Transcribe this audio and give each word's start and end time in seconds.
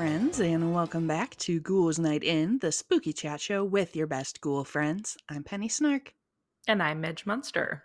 friends, 0.00 0.40
and 0.40 0.72
welcome 0.72 1.06
back 1.06 1.36
to 1.36 1.60
Ghouls 1.60 1.98
Night 1.98 2.24
In, 2.24 2.58
the 2.60 2.72
spooky 2.72 3.12
chat 3.12 3.38
show 3.38 3.62
with 3.62 3.94
your 3.94 4.06
best 4.06 4.40
ghoul 4.40 4.64
friends. 4.64 5.18
I'm 5.28 5.44
Penny 5.44 5.68
Snark. 5.68 6.14
And 6.66 6.82
I'm 6.82 7.02
Midge 7.02 7.26
Munster. 7.26 7.82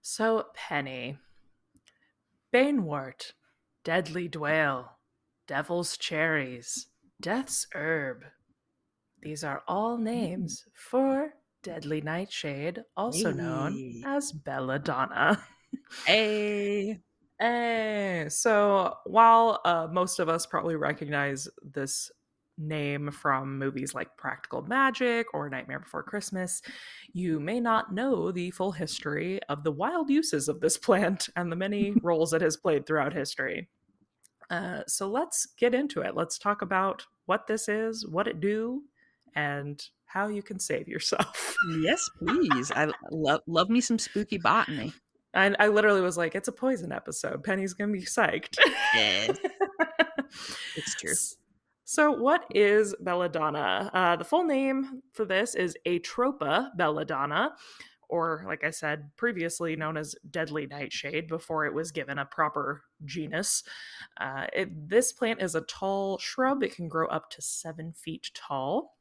So, 0.00 0.46
Penny, 0.54 1.18
Banewort, 2.54 3.32
Deadly 3.82 4.28
Dwale, 4.28 4.90
Devil's 5.48 5.96
Cherries, 5.96 6.86
Death's 7.20 7.66
Herb. 7.74 8.22
These 9.20 9.42
are 9.42 9.64
all 9.66 9.98
names 9.98 10.66
for 10.72 11.34
Deadly 11.64 12.00
Nightshade, 12.00 12.84
also 12.96 13.32
Hey. 13.32 13.36
known 13.38 14.02
as 14.06 14.30
Belladonna. 14.30 15.42
Hey. 16.06 17.00
Hey, 17.42 18.26
so 18.28 18.98
while 19.02 19.60
uh, 19.64 19.88
most 19.90 20.20
of 20.20 20.28
us 20.28 20.46
probably 20.46 20.76
recognize 20.76 21.48
this 21.60 22.08
name 22.56 23.10
from 23.10 23.58
movies 23.58 23.96
like 23.96 24.16
Practical 24.16 24.62
Magic 24.62 25.26
or 25.34 25.50
Nightmare 25.50 25.80
Before 25.80 26.04
Christmas, 26.04 26.62
you 27.12 27.40
may 27.40 27.58
not 27.58 27.92
know 27.92 28.30
the 28.30 28.52
full 28.52 28.70
history 28.70 29.40
of 29.48 29.64
the 29.64 29.72
wild 29.72 30.08
uses 30.08 30.46
of 30.46 30.60
this 30.60 30.76
plant 30.78 31.30
and 31.34 31.50
the 31.50 31.56
many 31.56 31.94
roles 32.04 32.32
it 32.32 32.42
has 32.42 32.56
played 32.56 32.86
throughout 32.86 33.12
history. 33.12 33.68
Uh, 34.48 34.82
so 34.86 35.08
let's 35.10 35.46
get 35.58 35.74
into 35.74 36.00
it. 36.02 36.14
Let's 36.14 36.38
talk 36.38 36.62
about 36.62 37.04
what 37.26 37.48
this 37.48 37.68
is, 37.68 38.06
what 38.06 38.28
it 38.28 38.38
do, 38.38 38.84
and 39.34 39.84
how 40.04 40.28
you 40.28 40.44
can 40.44 40.60
save 40.60 40.86
yourself. 40.86 41.56
Yes, 41.80 42.08
please. 42.20 42.70
I 42.70 42.92
love 43.10 43.40
love 43.48 43.68
me 43.68 43.80
some 43.80 43.98
spooky 43.98 44.38
botany. 44.38 44.92
And 45.34 45.56
I 45.58 45.68
literally 45.68 46.02
was 46.02 46.16
like, 46.16 46.34
it's 46.34 46.48
a 46.48 46.52
poison 46.52 46.92
episode. 46.92 47.42
Penny's 47.42 47.74
gonna 47.74 47.92
be 47.92 48.02
psyched. 48.02 48.58
Yes. 48.94 49.38
It's 50.76 50.94
true. 50.94 51.12
So, 51.84 52.10
what 52.10 52.46
is 52.54 52.94
belladonna? 53.00 53.90
Uh, 53.92 54.16
the 54.16 54.24
full 54.24 54.44
name 54.44 55.02
for 55.12 55.24
this 55.24 55.54
is 55.54 55.76
Atropa 55.86 56.70
belladonna, 56.76 57.54
or 58.08 58.44
like 58.46 58.64
I 58.64 58.70
said 58.70 59.10
previously, 59.16 59.76
known 59.76 59.96
as 59.96 60.14
deadly 60.30 60.66
nightshade 60.66 61.28
before 61.28 61.66
it 61.66 61.74
was 61.74 61.92
given 61.92 62.18
a 62.18 62.24
proper 62.24 62.82
genus. 63.04 63.62
Uh, 64.18 64.46
it, 64.54 64.88
this 64.88 65.12
plant 65.12 65.42
is 65.42 65.54
a 65.54 65.62
tall 65.62 66.18
shrub. 66.18 66.62
It 66.62 66.74
can 66.74 66.88
grow 66.88 67.08
up 67.08 67.30
to 67.30 67.42
seven 67.42 67.92
feet 67.92 68.30
tall. 68.32 68.96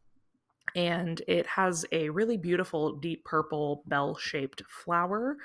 And 0.76 1.22
it 1.28 1.46
has 1.48 1.86
a 1.92 2.10
really 2.10 2.38
beautiful 2.38 2.94
deep 2.94 3.26
purple 3.26 3.84
bell 3.88 4.16
shaped 4.16 4.64
flower 4.70 5.38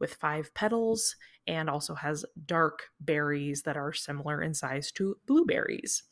with 0.00 0.14
five 0.14 0.52
petals 0.54 1.14
and 1.46 1.70
also 1.70 1.94
has 1.94 2.24
dark 2.46 2.90
berries 3.00 3.62
that 3.62 3.76
are 3.76 3.92
similar 3.92 4.42
in 4.42 4.54
size 4.54 4.90
to 4.92 5.16
blueberries. 5.26 6.04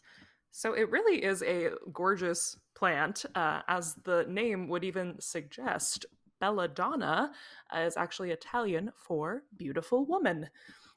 So 0.52 0.72
it 0.74 0.90
really 0.90 1.22
is 1.22 1.42
a 1.42 1.70
gorgeous 1.92 2.56
plant, 2.74 3.24
uh, 3.34 3.62
as 3.68 3.94
the 4.04 4.24
name 4.28 4.68
would 4.68 4.84
even 4.84 5.16
suggest. 5.20 6.06
Belladonna 6.40 7.32
is 7.76 7.96
actually 7.96 8.30
Italian 8.30 8.90
for 8.96 9.42
beautiful 9.56 10.06
woman. 10.06 10.48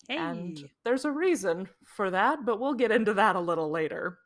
Hey. 0.07 0.18
And 0.18 0.69
there's 0.84 1.06
a 1.06 1.12
reason 1.12 1.68
for 1.84 2.09
that, 2.12 2.45
but 2.45 2.59
we'll 2.59 2.74
get 2.74 2.91
into 2.91 3.13
that 3.16 3.35
a 3.35 3.41
little 3.41 3.69
later 3.69 4.19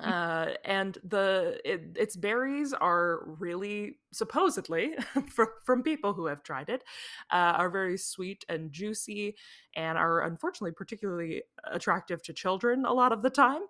uh, 0.00 0.46
and 0.64 0.98
the 1.04 1.60
it, 1.64 1.96
its 1.96 2.16
berries 2.16 2.72
are 2.72 3.24
really 3.38 3.96
supposedly 4.12 4.92
from, 5.28 5.48
from 5.64 5.82
people 5.82 6.12
who 6.12 6.26
have 6.26 6.42
tried 6.42 6.68
it 6.68 6.82
uh, 7.30 7.54
are 7.56 7.70
very 7.70 7.96
sweet 7.96 8.44
and 8.48 8.72
juicy 8.72 9.34
and 9.76 9.96
are 9.96 10.22
unfortunately 10.22 10.72
particularly 10.72 11.42
attractive 11.64 12.22
to 12.22 12.32
children 12.32 12.84
a 12.84 12.92
lot 12.92 13.12
of 13.12 13.22
the 13.22 13.30
time 13.30 13.62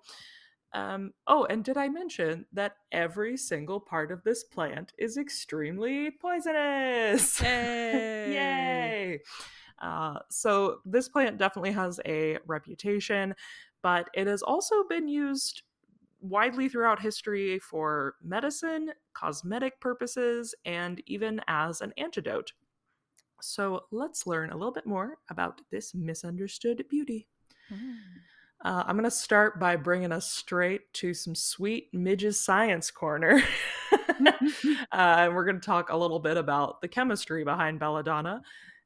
um, 0.73 1.13
oh 1.27 1.45
and 1.45 1.65
did 1.65 1.77
i 1.77 1.89
mention 1.89 2.45
that 2.53 2.77
every 2.91 3.37
single 3.37 3.81
part 3.81 4.11
of 4.11 4.23
this 4.25 4.45
plant 4.45 4.93
is 4.99 5.17
extremely 5.17 6.11
poisonous 6.11 7.41
Yay. 7.43 8.35
Yay! 8.35 9.21
Uh, 9.81 10.19
so 10.29 10.81
this 10.85 11.09
plant 11.09 11.39
definitely 11.39 11.73
has 11.73 12.01
a 12.05 12.39
reputation, 12.47 13.35
but 13.83 14.09
it 14.15 14.27
has 14.27 14.43
also 14.43 14.85
been 14.89 15.09
used 15.09 15.63
widely 16.21 16.69
throughout 16.69 17.01
history 17.01 17.59
for 17.59 18.15
medicine, 18.23 18.91
cosmetic 19.15 19.81
purposes, 19.81 20.55
and 20.65 21.03
even 21.07 21.41
as 21.49 21.81
an 21.81 21.93
antidote. 21.97 22.53
So 23.41 23.85
let's 23.91 24.27
learn 24.27 24.51
a 24.51 24.57
little 24.57 24.73
bit 24.73 24.87
more 24.87 25.17
about 25.31 25.63
this 25.71 25.95
misunderstood 25.95 26.85
beauty. 26.91 27.27
Mm. 27.73 27.97
Uh, 28.63 28.85
I'm 28.87 28.97
going 28.97 29.05
to 29.05 29.11
start 29.11 29.59
by 29.59 29.77
bringing 29.77 30.13
us 30.13 30.31
straight 30.31 30.93
to 30.95 31.15
some 31.15 31.35
sweet 31.35 31.89
Midge's 31.95 32.39
Science 32.39 32.91
Corner. 32.91 33.43
uh, 34.27 34.35
and 34.93 35.35
we're 35.35 35.45
going 35.45 35.61
to 35.61 35.67
talk 35.67 35.91
a 35.91 35.97
little 35.97 36.19
bit 36.19 36.37
about 36.37 36.81
the 36.81 36.89
chemistry 36.89 37.45
behind 37.45 37.79
belladonna. 37.79 38.43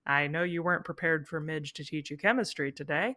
I 0.07 0.27
know 0.27 0.43
you 0.43 0.63
weren't 0.63 0.85
prepared 0.85 1.27
for 1.27 1.41
Midge 1.41 1.73
to 1.75 1.85
teach 1.85 2.11
you 2.11 2.17
chemistry 2.17 2.71
today, 2.71 3.17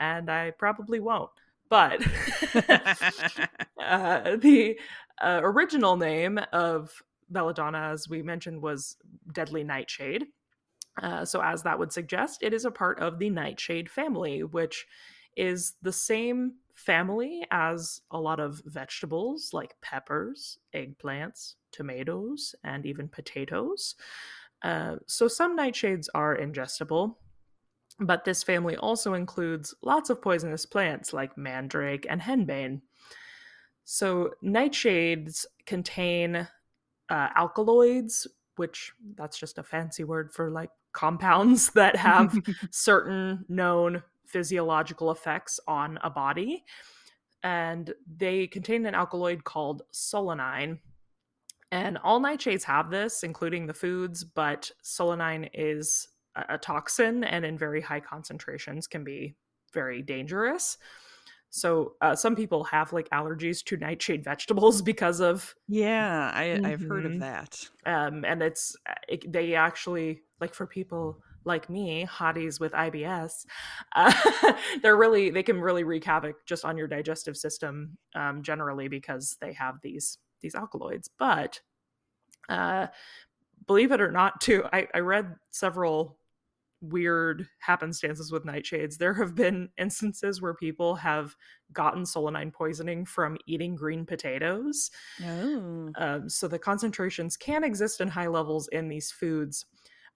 and 0.00 0.28
I 0.30 0.50
probably 0.50 0.98
won't. 0.98 1.30
But 1.68 2.02
uh, 3.80 4.36
the 4.36 4.78
uh, 5.22 5.40
original 5.42 5.96
name 5.96 6.40
of 6.52 6.90
belladonna, 7.28 7.90
as 7.92 8.08
we 8.08 8.22
mentioned, 8.22 8.60
was 8.60 8.96
deadly 9.32 9.62
nightshade. 9.62 10.26
Uh, 11.00 11.24
so, 11.24 11.40
as 11.40 11.62
that 11.62 11.78
would 11.78 11.92
suggest, 11.92 12.42
it 12.42 12.52
is 12.52 12.64
a 12.64 12.70
part 12.70 12.98
of 12.98 13.18
the 13.18 13.30
nightshade 13.30 13.88
family, 13.88 14.42
which 14.42 14.86
is 15.36 15.74
the 15.82 15.92
same 15.92 16.54
family 16.74 17.44
as 17.50 18.00
a 18.10 18.18
lot 18.18 18.40
of 18.40 18.60
vegetables 18.64 19.50
like 19.52 19.80
peppers, 19.82 20.58
eggplants, 20.74 21.54
tomatoes, 21.72 22.54
and 22.64 22.86
even 22.86 23.06
potatoes. 23.06 23.94
Uh, 24.62 24.96
so, 25.06 25.28
some 25.28 25.56
nightshades 25.56 26.08
are 26.14 26.36
ingestible, 26.36 27.14
but 27.98 28.24
this 28.24 28.42
family 28.42 28.76
also 28.76 29.14
includes 29.14 29.74
lots 29.82 30.10
of 30.10 30.22
poisonous 30.22 30.64
plants 30.64 31.12
like 31.12 31.36
mandrake 31.36 32.06
and 32.08 32.20
henbane. 32.20 32.80
So, 33.84 34.30
nightshades 34.42 35.44
contain 35.66 36.48
uh, 37.08 37.28
alkaloids, 37.36 38.26
which 38.56 38.92
that's 39.16 39.38
just 39.38 39.58
a 39.58 39.62
fancy 39.62 40.04
word 40.04 40.32
for 40.32 40.50
like 40.50 40.70
compounds 40.92 41.70
that 41.74 41.96
have 41.96 42.36
certain 42.70 43.44
known 43.48 44.02
physiological 44.26 45.10
effects 45.10 45.58
on 45.66 45.98
a 46.02 46.10
body. 46.10 46.64
And 47.42 47.92
they 48.16 48.46
contain 48.46 48.86
an 48.86 48.94
alkaloid 48.94 49.44
called 49.44 49.82
solanine. 49.92 50.78
And 51.72 51.98
all 51.98 52.20
nightshades 52.20 52.64
have 52.64 52.90
this, 52.90 53.22
including 53.22 53.66
the 53.66 53.74
foods, 53.74 54.24
but 54.24 54.70
solanine 54.84 55.48
is 55.54 56.08
a, 56.36 56.58
toxin 56.58 57.24
and 57.24 57.44
in 57.44 57.58
very 57.58 57.80
high 57.80 58.00
concentrations 58.00 58.86
can 58.86 59.04
be 59.04 59.34
very 59.72 60.02
dangerous. 60.02 60.78
So 61.50 61.94
uh, 62.00 62.14
some 62.14 62.36
people 62.36 62.62
have 62.64 62.92
like 62.92 63.08
allergies 63.10 63.64
to 63.64 63.76
nightshade 63.76 64.22
vegetables 64.24 64.82
because 64.90 65.20
of 65.20 65.54
yeah, 65.68 66.30
I, 66.34 66.58
I've 66.64 66.82
heard 66.84 67.06
of 67.06 67.12
Mhm. 67.12 67.18
that. 67.20 67.68
um, 67.86 68.24
and 68.24 68.42
it's 68.42 68.76
it, 69.08 69.30
they 69.32 69.54
actually 69.54 70.22
like 70.40 70.54
for 70.54 70.66
people 70.66 71.20
like 71.44 71.70
me 71.70 72.06
hotties 72.06 72.60
with 72.60 72.72
ibs 72.72 73.46
uh, 73.96 74.12
they're 74.82 74.96
really 74.96 75.30
they 75.30 75.42
can 75.42 75.60
really 75.60 75.84
wreak 75.84 76.04
havoc 76.04 76.36
just 76.46 76.64
on 76.66 76.76
your 76.76 76.86
digestive 76.86 77.36
system 77.36 77.96
um, 78.14 78.42
generally 78.42 78.88
because 78.88 79.36
they 79.40 79.52
have 79.52 79.76
these 79.82 80.18
these 80.42 80.54
alkaloids 80.54 81.08
but 81.18 81.60
uh, 82.48 82.86
believe 83.66 83.92
it 83.92 84.00
or 84.00 84.12
not 84.12 84.40
too 84.40 84.64
I, 84.72 84.86
I 84.94 84.98
read 85.00 85.34
several 85.50 86.18
weird 86.80 87.46
happenstances 87.66 88.32
with 88.32 88.44
nightshades 88.44 88.96
there 88.96 89.12
have 89.14 89.34
been 89.34 89.68
instances 89.78 90.40
where 90.40 90.54
people 90.54 90.94
have 90.94 91.36
gotten 91.72 92.02
solanine 92.04 92.52
poisoning 92.52 93.04
from 93.04 93.36
eating 93.46 93.74
green 93.74 94.06
potatoes 94.06 94.90
Oh. 95.22 95.90
um, 95.96 96.28
so 96.28 96.48
the 96.48 96.58
concentrations 96.58 97.36
can 97.36 97.64
exist 97.64 98.00
in 98.00 98.08
high 98.08 98.28
levels 98.28 98.68
in 98.68 98.88
these 98.88 99.10
foods. 99.12 99.66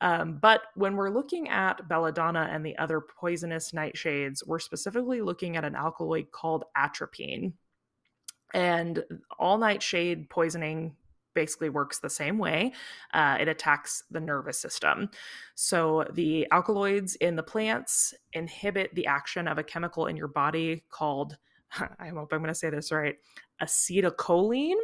Um, 0.00 0.38
but 0.42 0.62
when 0.74 0.96
we're 0.96 1.10
looking 1.10 1.48
at 1.48 1.88
belladonna 1.88 2.48
and 2.50 2.66
the 2.66 2.76
other 2.78 3.00
poisonous 3.00 3.70
nightshades, 3.72 4.38
we're 4.46 4.58
specifically 4.58 5.20
looking 5.22 5.56
at 5.56 5.64
an 5.64 5.74
alkaloid 5.76 6.30
called 6.32 6.64
atropine. 6.76 7.52
And 8.52 9.04
all 9.38 9.58
nightshade 9.58 10.28
poisoning 10.30 10.96
basically 11.34 11.68
works 11.68 11.98
the 11.98 12.10
same 12.10 12.38
way. 12.38 12.72
Uh, 13.12 13.36
it 13.40 13.48
attacks 13.48 14.04
the 14.10 14.20
nervous 14.20 14.58
system. 14.58 15.10
So 15.54 16.04
the 16.12 16.46
alkaloids 16.52 17.16
in 17.16 17.36
the 17.36 17.42
plants 17.42 18.14
inhibit 18.32 18.94
the 18.94 19.06
action 19.06 19.48
of 19.48 19.58
a 19.58 19.62
chemical 19.64 20.06
in 20.06 20.16
your 20.16 20.28
body 20.28 20.84
called, 20.90 21.36
I 21.98 22.08
hope 22.08 22.32
I'm 22.32 22.38
going 22.38 22.48
to 22.48 22.54
say 22.54 22.70
this 22.70 22.92
right, 22.92 23.16
acetylcholine. 23.62 24.76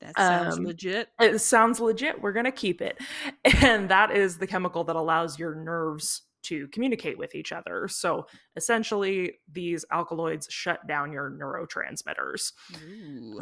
That 0.00 0.16
sounds 0.16 0.56
Um, 0.58 0.64
legit. 0.64 1.08
It 1.20 1.38
sounds 1.40 1.78
legit. 1.80 2.20
We're 2.22 2.32
going 2.32 2.46
to 2.46 2.52
keep 2.52 2.80
it. 2.80 2.98
And 3.62 3.88
that 3.90 4.10
is 4.16 4.38
the 4.38 4.46
chemical 4.46 4.84
that 4.84 4.96
allows 4.96 5.38
your 5.38 5.54
nerves 5.54 6.22
to 6.42 6.68
communicate 6.68 7.18
with 7.18 7.34
each 7.34 7.52
other. 7.52 7.86
So 7.88 8.26
essentially, 8.56 9.34
these 9.52 9.84
alkaloids 9.90 10.46
shut 10.50 10.86
down 10.86 11.12
your 11.12 11.30
neurotransmitters, 11.30 12.52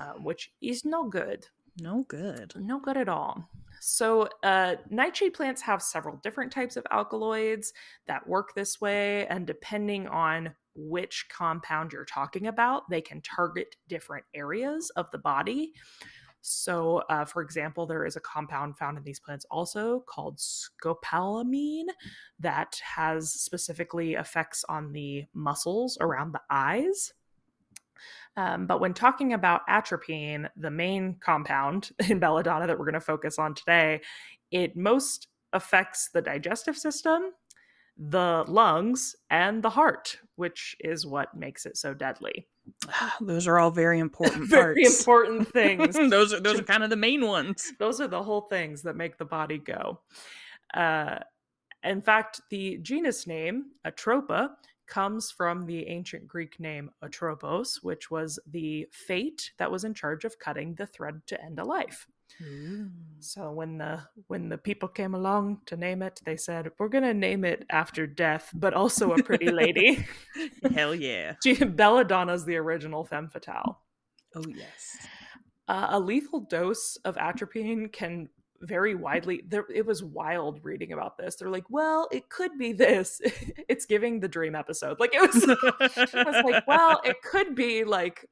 uh, 0.01 0.15
which 0.15 0.51
is 0.61 0.85
no 0.85 1.09
good. 1.09 1.47
No 1.81 2.05
good. 2.09 2.55
No 2.57 2.81
good 2.81 2.97
at 2.97 3.09
all. 3.09 3.49
So, 3.81 4.29
uh, 4.43 4.77
nightshade 4.91 5.35
plants 5.35 5.63
have 5.63 5.83
several 5.83 6.17
different 6.23 6.51
types 6.51 6.77
of 6.77 6.87
alkaloids 6.91 7.73
that 8.07 8.27
work 8.27 8.55
this 8.55 8.81
way, 8.81 9.27
and 9.29 9.47
depending 9.47 10.09
on 10.09 10.55
which 10.75 11.27
compound 11.31 11.93
you're 11.93 12.05
talking 12.05 12.49
about, 12.49 12.89
they 12.91 13.01
can 13.01 13.21
target 13.21 13.77
different 13.89 14.25
areas 14.35 14.91
of 14.97 15.11
the 15.13 15.19
body. 15.19 15.73
So, 16.41 17.03
uh, 17.11 17.25
for 17.25 17.43
example, 17.43 17.87
there 17.87 18.07
is 18.07 18.17
a 18.17 18.21
compound 18.21 18.79
found 18.79 18.97
in 18.97 19.05
these 19.05 19.21
plants 19.21 19.45
also 19.51 20.05
called 20.09 20.39
scopolamine 20.39 21.87
that 22.39 22.81
has 22.83 23.33
specifically 23.33 24.15
effects 24.15 24.65
on 24.69 24.93
the 24.93 25.25
muscles 25.35 25.99
around 26.01 26.33
the 26.33 26.41
eyes. 26.51 27.13
Um, 28.39 28.67
but 28.67 28.81
when 28.81 28.95
talking 28.95 29.33
about 29.33 29.63
atropine, 29.69 30.49
the 30.57 30.71
main 30.71 31.17
compound 31.19 31.91
in 32.09 32.21
belladonna 32.21 32.69
that 32.69 32.79
we're 32.79 32.85
going 32.85 32.95
to 32.95 33.01
focus 33.01 33.37
on 33.37 33.53
today, 33.53 34.01
it 34.53 34.77
most 34.77 35.27
affects 35.53 36.11
the 36.15 36.23
digestive 36.23 36.77
system, 36.77 37.33
the 37.97 38.45
lungs, 38.47 39.17
and 39.29 39.61
the 39.61 39.71
heart, 39.71 40.19
which 40.37 40.77
is 40.79 41.05
what 41.05 41.37
makes 41.37 41.67
it 41.67 41.77
so 41.77 41.93
deadly. 41.93 42.47
Those 43.21 43.49
are 43.49 43.59
all 43.59 43.73
very 43.73 43.99
important 43.99 44.49
Very 44.49 44.85
parts. 44.85 45.01
important 45.01 45.53
things. 45.53 45.97
those 46.11 46.33
are 46.33 46.39
those 46.39 46.61
are 46.61 46.65
kind 46.65 46.85
of 46.85 46.91
the 46.91 46.97
main 46.97 47.27
ones. 47.27 47.73
Those 47.81 48.01
are 48.01 48.07
the 48.07 48.23
whole 48.23 48.43
things 48.43 48.83
that 48.83 48.95
make 48.95 49.19
the 49.19 49.25
body 49.25 49.59
go. 49.59 50.01
Uh, 50.73 51.19
in 51.83 52.03
fact, 52.03 52.41
the 52.51 52.79
genus 52.83 53.27
name 53.27 53.65
Atropa 53.85 54.51
comes 54.89 55.31
from 55.31 55.67
the 55.67 55.87
ancient 55.87 56.27
Greek 56.27 56.59
name 56.59 56.91
Atropos, 57.03 57.83
which 57.83 58.11
was 58.11 58.39
the 58.51 58.87
fate 58.91 59.53
that 59.59 59.71
was 59.71 59.85
in 59.85 59.95
charge 59.95 60.25
of 60.25 60.39
cutting 60.39 60.75
the 60.75 60.87
thread 60.87 61.23
to 61.27 61.43
end 61.43 61.59
a 61.59 61.65
life. 61.65 62.07
So 63.21 63.51
when 63.51 63.79
the 63.79 64.03
when 64.29 64.49
the 64.49 64.59
people 64.59 64.89
came 64.89 65.15
along 65.15 65.63
to 65.67 65.77
name 65.77 66.03
it, 66.03 66.21
they 66.25 66.37
said, 66.37 66.71
"We're 66.79 66.89
gonna 66.89 67.15
name 67.15 67.45
it 67.45 67.65
after 67.71 68.07
death, 68.07 68.51
but 68.55 68.75
also 68.75 69.13
a 69.13 69.23
pretty 69.23 69.51
lady." 69.51 70.07
Hell 70.75 70.95
yeah. 70.95 71.35
Belladonna's 71.45 72.45
the 72.45 72.57
original 72.57 73.05
femme 73.05 73.29
fatale. 73.29 73.81
Oh 74.37 74.45
yes. 74.47 74.97
Uh, 75.67 75.89
a 75.91 76.01
lethal 76.01 76.41
dose 76.41 76.97
of 77.05 77.17
atropine 77.17 77.91
can 77.93 78.29
very 78.63 78.95
widely. 78.95 79.43
There, 79.49 79.65
it 79.73 79.87
was 79.87 80.03
wild 80.03 80.61
reading 80.65 80.93
about 80.93 81.17
this. 81.17 81.37
They're 81.37 81.51
like, 81.51 81.69
"Well, 81.69 82.09
it 82.11 82.29
could 82.29 82.59
be 82.59 82.73
this." 82.73 83.21
it's 83.69 83.87
giving 83.87 84.21
the 84.21 84.29
dream 84.29 84.55
episode. 84.55 84.99
Like 85.01 85.15
it 85.15 85.21
was. 85.21 85.45
I 86.15 86.25
was 86.25 86.45
like, 86.45 86.67
"Well, 86.67 87.01
it 87.05 87.23
could 87.23 87.55
be 87.55 87.85
like 87.85 88.27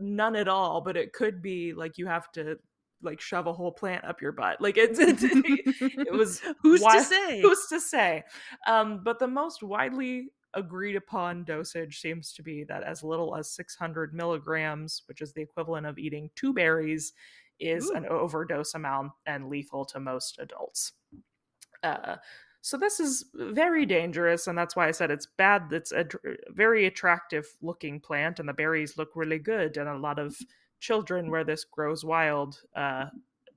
none 0.00 0.36
at 0.36 0.48
all, 0.48 0.80
but 0.80 0.96
it 0.96 1.12
could 1.12 1.42
be 1.42 1.72
like 1.72 1.98
you 1.98 2.06
have 2.06 2.30
to." 2.32 2.58
like 3.04 3.20
shove 3.20 3.48
a 3.48 3.52
whole 3.52 3.72
plant 3.72 4.04
up 4.04 4.22
your 4.22 4.30
butt 4.30 4.60
like 4.60 4.76
it's, 4.76 5.00
it's 5.00 5.24
it 5.24 6.12
was 6.12 6.40
Who's 6.62 6.80
to 6.82 7.02
say? 7.02 7.40
who's 7.42 7.66
to 7.66 7.80
say 7.80 8.22
um 8.68 9.00
but 9.02 9.18
the 9.18 9.26
most 9.26 9.64
widely 9.64 10.28
agreed 10.54 10.94
upon 10.94 11.42
dosage 11.42 11.98
seems 11.98 12.32
to 12.34 12.44
be 12.44 12.62
that 12.62 12.84
as 12.84 13.02
little 13.02 13.34
as 13.34 13.50
600 13.50 14.14
milligrams 14.14 15.02
which 15.06 15.20
is 15.20 15.32
the 15.32 15.42
equivalent 15.42 15.84
of 15.84 15.98
eating 15.98 16.30
two 16.36 16.52
berries 16.52 17.12
is 17.62 17.90
Ooh. 17.90 17.94
an 17.94 18.06
overdose 18.06 18.74
amount 18.74 19.12
and 19.26 19.48
lethal 19.48 19.84
to 19.86 20.00
most 20.00 20.38
adults 20.38 20.92
uh 21.82 22.16
so 22.60 22.76
this 22.76 23.00
is 23.00 23.24
very 23.34 23.86
dangerous 23.86 24.46
and 24.46 24.56
that's 24.56 24.76
why 24.76 24.86
i 24.86 24.90
said 24.90 25.10
it's 25.10 25.26
bad 25.38 25.68
it's 25.72 25.92
a 25.92 26.06
very 26.48 26.86
attractive 26.86 27.46
looking 27.60 27.98
plant 28.00 28.38
and 28.38 28.48
the 28.48 28.52
berries 28.52 28.96
look 28.96 29.10
really 29.14 29.38
good 29.38 29.76
and 29.76 29.88
a 29.88 29.98
lot 29.98 30.18
of 30.18 30.36
children 30.82 31.30
where 31.30 31.44
this 31.44 31.64
grows 31.64 32.04
wild 32.04 32.60
uh, 32.76 33.06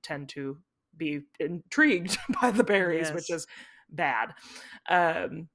tend 0.02 0.28
to 0.30 0.56
be 0.96 1.20
intrigued 1.40 2.16
by 2.40 2.50
the 2.50 2.64
berries, 2.64 3.10
which 3.12 3.30
is 3.30 3.46
bad. 3.90 4.32
Um, 4.88 5.48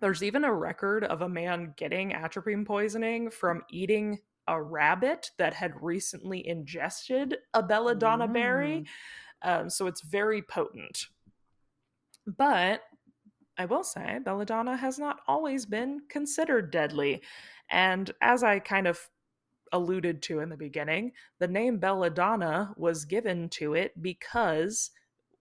there's 0.00 0.22
even 0.22 0.44
a 0.44 0.52
record 0.52 1.04
of 1.04 1.22
a 1.22 1.28
man 1.28 1.74
getting 1.76 2.12
atropine 2.12 2.64
poisoning 2.66 3.30
from 3.30 3.62
eating 3.70 4.18
a 4.48 4.60
rabbit 4.60 5.30
that 5.38 5.54
had 5.54 5.72
recently 5.80 6.46
ingested 6.46 7.38
a 7.54 7.62
belladonna 7.62 8.28
berry. 8.28 8.84
Um, 9.42 9.70
so 9.70 9.86
it's 9.86 10.02
very 10.02 10.42
potent. 10.42 11.06
But 12.26 12.82
I 13.58 13.66
will 13.66 13.84
say, 13.84 14.18
belladonna 14.24 14.76
has 14.76 14.98
not 14.98 15.20
always 15.28 15.66
been 15.66 16.02
considered 16.08 16.70
deadly. 16.70 17.22
And 17.70 18.10
as 18.20 18.42
I 18.42 18.58
kind 18.58 18.86
of 18.86 18.98
alluded 19.72 20.22
to 20.22 20.40
in 20.40 20.48
the 20.48 20.56
beginning, 20.56 21.12
the 21.38 21.48
name 21.48 21.78
belladonna 21.78 22.74
was 22.76 23.04
given 23.04 23.48
to 23.50 23.74
it 23.74 24.00
because 24.00 24.90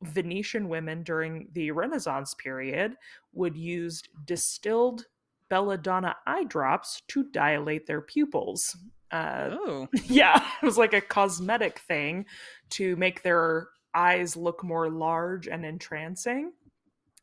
Venetian 0.01 0.67
women 0.67 1.03
during 1.03 1.47
the 1.53 1.71
Renaissance 1.71 2.33
period 2.33 2.95
would 3.33 3.55
use 3.55 4.01
distilled 4.25 5.05
belladonna 5.51 6.15
eye 6.25 6.45
drops 6.45 7.01
to 7.09 7.25
dilate 7.25 7.85
their 7.85 8.01
pupils. 8.01 8.77
Uh, 9.11 9.49
Oh. 9.51 9.87
yeah, 10.05 10.41
it 10.61 10.65
was 10.65 10.77
like 10.77 10.93
a 10.93 11.01
cosmetic 11.01 11.79
thing 11.79 12.25
to 12.69 12.95
make 12.95 13.21
their 13.21 13.67
eyes 13.93 14.37
look 14.37 14.63
more 14.63 14.89
large 14.89 15.49
and 15.49 15.65
entrancing. 15.65 16.53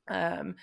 Um, 0.08 0.56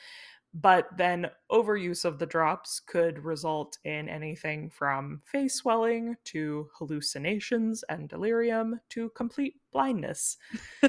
but 0.53 0.87
then 0.95 1.25
overuse 1.51 2.05
of 2.05 2.19
the 2.19 2.27
drops 2.27 2.79
could 2.79 3.25
result 3.25 3.79
in 3.83 4.07
anything 4.09 4.69
from 4.69 5.21
face 5.25 5.55
swelling 5.55 6.15
to 6.25 6.69
hallucinations 6.77 7.83
and 7.89 8.07
delirium 8.07 8.79
to 8.89 9.09
complete 9.09 9.55
blindness. 9.73 10.37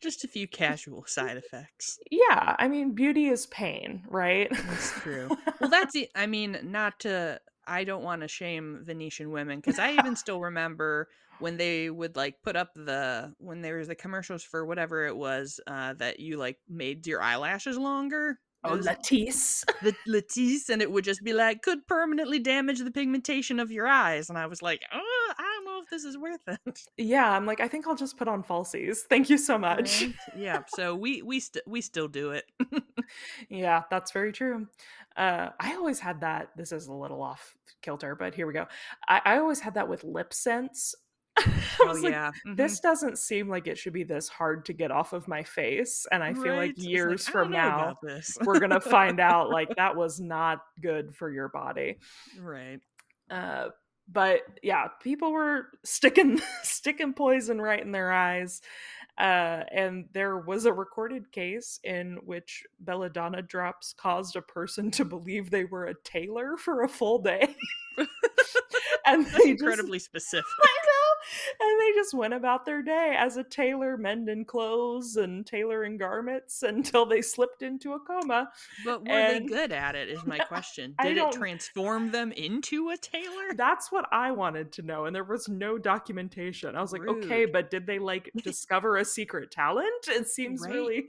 Just 0.00 0.24
a 0.24 0.28
few 0.28 0.48
casual 0.48 1.04
side 1.06 1.36
effects. 1.36 1.98
Yeah, 2.10 2.56
I 2.58 2.68
mean, 2.68 2.92
beauty 2.92 3.28
is 3.28 3.46
pain, 3.46 4.04
right? 4.08 4.48
That's 4.50 4.92
true. 5.00 5.28
Well, 5.60 5.70
that's 5.70 5.94
it. 5.94 6.10
I 6.14 6.26
mean, 6.26 6.58
not 6.62 7.00
to. 7.00 7.40
I 7.66 7.84
don't 7.84 8.02
want 8.02 8.22
to 8.22 8.28
shame 8.28 8.80
Venetian 8.82 9.30
women 9.30 9.60
because 9.60 9.78
I 9.78 9.92
even 9.92 10.16
still 10.16 10.40
remember 10.40 11.08
when 11.40 11.56
they 11.56 11.90
would 11.90 12.16
like 12.16 12.42
put 12.42 12.56
up 12.56 12.70
the 12.74 13.34
when 13.38 13.62
there 13.62 13.78
was 13.78 13.88
the 13.88 13.94
commercials 13.94 14.42
for 14.42 14.64
whatever 14.64 15.06
it 15.06 15.16
was 15.16 15.60
uh, 15.66 15.94
that 15.94 16.20
you 16.20 16.36
like 16.36 16.58
made 16.68 17.06
your 17.06 17.22
eyelashes 17.22 17.76
longer. 17.76 18.38
Oh, 18.62 18.76
Latisse. 18.76 19.64
the 19.82 19.94
Latisse, 20.06 20.68
and 20.68 20.82
it 20.82 20.90
would 20.90 21.04
just 21.04 21.24
be 21.24 21.32
like 21.32 21.62
could 21.62 21.86
permanently 21.86 22.38
damage 22.38 22.80
the 22.80 22.90
pigmentation 22.90 23.58
of 23.58 23.72
your 23.72 23.86
eyes, 23.86 24.28
and 24.28 24.38
I 24.38 24.46
was 24.46 24.60
like, 24.60 24.82
oh, 24.92 25.32
I 25.38 25.42
don't 25.42 25.64
know 25.64 25.79
if 25.79 25.79
this 25.90 26.04
is 26.04 26.16
worth 26.18 26.40
it. 26.48 26.58
Yeah, 26.96 27.30
I'm 27.30 27.46
like, 27.46 27.60
I 27.60 27.68
think 27.68 27.86
I'll 27.86 27.96
just 27.96 28.16
put 28.16 28.28
on 28.28 28.42
falsies. 28.42 28.98
Thank 29.08 29.28
you 29.30 29.38
so 29.38 29.58
much. 29.58 30.02
Right? 30.02 30.14
yeah, 30.36 30.62
so 30.68 30.94
we 30.94 31.22
we 31.22 31.40
st- 31.40 31.66
we 31.66 31.80
still 31.80 32.08
do 32.08 32.30
it. 32.32 32.44
Yeah, 33.48 33.82
that's 33.90 34.12
very 34.12 34.32
true. 34.32 34.68
Uh, 35.16 35.48
I 35.58 35.74
always 35.74 35.98
had 35.98 36.20
that. 36.20 36.50
This 36.56 36.70
is 36.72 36.86
a 36.86 36.92
little 36.92 37.22
off 37.22 37.54
kilter, 37.82 38.14
but 38.14 38.34
here 38.34 38.46
we 38.46 38.52
go. 38.52 38.66
I, 39.08 39.20
I 39.24 39.38
always 39.38 39.58
had 39.60 39.74
that 39.74 39.88
with 39.88 40.02
LipSense. 40.02 40.94
Oh 41.82 41.92
like, 42.02 42.12
yeah, 42.12 42.30
mhm. 42.46 42.56
this 42.56 42.80
doesn't 42.80 43.18
seem 43.18 43.48
like 43.48 43.66
it 43.66 43.78
should 43.78 43.94
be 43.94 44.04
this 44.04 44.28
hard 44.28 44.66
to 44.66 44.74
get 44.74 44.90
off 44.90 45.14
of 45.14 45.26
my 45.26 45.42
face. 45.42 46.06
And 46.12 46.22
I 46.22 46.34
feel 46.34 46.52
Right? 46.52 46.76
like 46.76 46.82
years 46.82 47.26
I 47.26 47.30
from 47.32 47.50
now, 47.50 47.96
we're 48.44 48.58
going 48.58 48.70
to 48.70 48.80
find 48.80 49.18
out 49.18 49.48
like 49.48 49.74
that 49.76 49.96
was 49.96 50.20
not 50.20 50.58
good 50.82 51.14
for 51.16 51.30
your 51.32 51.48
body. 51.48 51.96
right. 52.38 52.80
Uh, 53.30 53.68
but 54.12 54.40
yeah, 54.62 54.88
people 55.02 55.32
were 55.32 55.68
sticking 55.84 56.40
sticking 56.62 57.12
poison 57.12 57.60
right 57.60 57.80
in 57.80 57.92
their 57.92 58.12
eyes. 58.12 58.60
Uh, 59.18 59.64
and 59.70 60.06
there 60.12 60.38
was 60.38 60.64
a 60.64 60.72
recorded 60.72 61.30
case 61.30 61.78
in 61.84 62.16
which 62.24 62.64
belladonna 62.80 63.42
drops 63.42 63.92
caused 63.92 64.34
a 64.34 64.40
person 64.40 64.90
to 64.90 65.04
believe 65.04 65.50
they 65.50 65.64
were 65.64 65.86
a 65.86 65.94
tailor 66.04 66.56
for 66.56 66.82
a 66.82 66.88
full 66.88 67.18
day. 67.18 67.54
and 69.06 69.26
That's 69.26 69.32
they 69.32 69.50
just, 69.50 69.62
incredibly 69.62 69.98
specific. 69.98 70.44
And 71.60 71.80
they 71.80 71.92
just 71.94 72.14
went 72.14 72.34
about 72.34 72.64
their 72.64 72.82
day 72.82 73.14
as 73.18 73.36
a 73.36 73.44
tailor, 73.44 73.96
mending 73.96 74.44
clothes 74.44 75.16
and 75.16 75.46
tailoring 75.46 75.96
garments 75.98 76.62
until 76.66 77.06
they 77.06 77.22
slipped 77.22 77.62
into 77.62 77.92
a 77.92 78.00
coma. 78.00 78.50
But 78.84 79.02
were 79.06 79.12
And- 79.12 79.44
they 79.44 79.48
good 79.48 79.72
at 79.72 79.94
it? 79.94 80.08
Is 80.08 80.24
my 80.26 80.38
question. 80.48 80.94
Did 81.02 81.16
it 81.18 81.32
transform 81.32 82.10
them 82.10 82.32
into 82.32 82.90
a 82.90 82.96
tailor? 82.96 83.54
That's 83.56 83.90
what 83.92 84.06
I 84.12 84.30
wanted 84.32 84.72
to 84.72 84.82
know, 84.82 85.04
and 85.06 85.14
there 85.14 85.24
was 85.24 85.48
no 85.48 85.78
documentation. 85.78 86.76
I 86.76 86.80
was 86.82 86.92
like, 86.92 87.06
okay, 87.06 87.44
but 87.44 87.70
did 87.70 87.86
they 87.86 87.98
like 87.98 88.30
discover 88.42 88.96
a 88.96 89.04
secret 89.04 89.50
talent? 89.50 89.88
It 90.08 90.28
seems 90.28 90.60
Right. 90.62 90.72
really. 90.72 91.04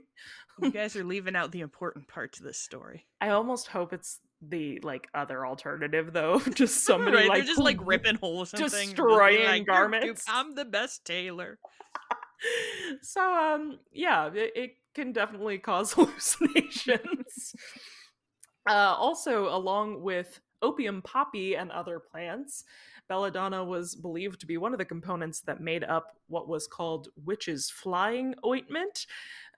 You 0.60 0.70
guys 0.70 0.94
are 0.96 1.04
leaving 1.04 1.34
out 1.34 1.50
the 1.50 1.60
important 1.60 2.06
parts 2.08 2.38
of 2.38 2.44
this 2.44 2.58
story. 2.58 3.06
I 3.20 3.30
almost 3.30 3.68
hope 3.68 3.92
it's 3.92 4.20
the 4.48 4.80
like 4.82 5.08
other 5.14 5.46
alternative 5.46 6.12
though. 6.12 6.38
just 6.54 6.84
somebody 6.84 7.16
right? 7.16 7.28
like 7.28 7.38
They're 7.38 7.46
just 7.46 7.60
like 7.60 7.78
ripping 7.86 8.16
holes, 8.16 8.52
and 8.52 8.60
things, 8.60 8.72
just 8.72 8.82
being 8.82 8.88
destroying 8.90 9.44
like, 9.44 9.46
"You're- 9.48 9.58
you- 9.58 9.64
garments." 9.64 10.24
I'm 10.28 10.54
the 10.54 10.64
best 10.64 11.04
tailor. 11.04 11.58
so 13.02 13.20
um 13.22 13.78
yeah, 13.92 14.26
it, 14.34 14.52
it 14.56 14.70
can 14.94 15.12
definitely 15.12 15.58
cause 15.58 15.92
hallucinations. 15.92 17.54
Uh, 18.68 18.94
also, 18.96 19.48
along 19.48 20.02
with 20.02 20.40
opium 20.60 21.02
poppy 21.02 21.56
and 21.56 21.70
other 21.72 21.98
plants, 21.98 22.64
belladonna 23.12 23.62
was 23.62 23.94
believed 23.94 24.40
to 24.40 24.46
be 24.46 24.56
one 24.56 24.72
of 24.72 24.78
the 24.78 24.86
components 24.86 25.40
that 25.42 25.60
made 25.60 25.84
up 25.84 26.16
what 26.28 26.48
was 26.48 26.66
called 26.66 27.08
witch's 27.26 27.68
flying 27.68 28.34
ointment. 28.42 29.06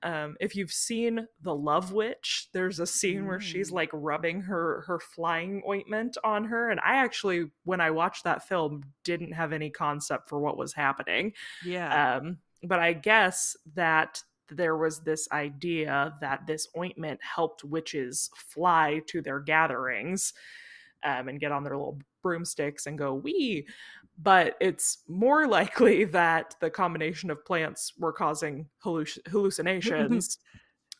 Um, 0.02 0.36
if 0.40 0.56
you've 0.56 0.72
seen 0.72 1.28
The 1.40 1.54
Love 1.54 1.92
Witch, 1.92 2.48
there's 2.52 2.80
a 2.80 2.86
scene 2.86 3.26
where 3.28 3.38
she's 3.38 3.70
Mm. 3.70 3.74
like 3.74 3.90
rubbing 3.92 4.40
her 4.42 4.80
her 4.88 4.98
flying 4.98 5.62
ointment 5.68 6.18
on 6.24 6.46
her, 6.46 6.68
and 6.68 6.80
I 6.80 6.96
actually, 6.96 7.52
when 7.62 7.80
I 7.80 7.92
watched 7.92 8.24
that 8.24 8.46
film, 8.48 8.82
didn't 9.04 9.32
have 9.32 9.52
any 9.52 9.70
concept 9.70 10.28
for 10.28 10.40
what 10.40 10.56
was 10.58 10.72
happening. 10.74 11.32
Yeah. 11.64 12.16
Um, 12.16 12.38
but 12.64 12.80
I 12.80 12.92
guess 12.92 13.56
that 13.74 14.20
there 14.50 14.76
was 14.76 15.00
this 15.04 15.28
idea 15.30 16.14
that 16.20 16.46
this 16.48 16.66
ointment 16.76 17.20
helped 17.22 17.62
witches 17.62 18.30
fly 18.34 19.00
to 19.06 19.22
their 19.22 19.38
gatherings 19.38 20.32
um, 21.04 21.28
and 21.28 21.40
get 21.40 21.52
on 21.52 21.62
their 21.64 21.76
little 21.76 21.98
broomsticks 22.22 22.86
and 22.86 22.98
go 22.98 23.14
wee. 23.14 23.66
But 24.20 24.56
it's 24.60 24.98
more 25.08 25.46
likely 25.48 26.04
that 26.06 26.56
the 26.60 26.70
combination 26.70 27.30
of 27.30 27.44
plants 27.44 27.92
were 27.98 28.12
causing 28.12 28.66
halluc- 28.84 29.26
hallucinations 29.28 30.38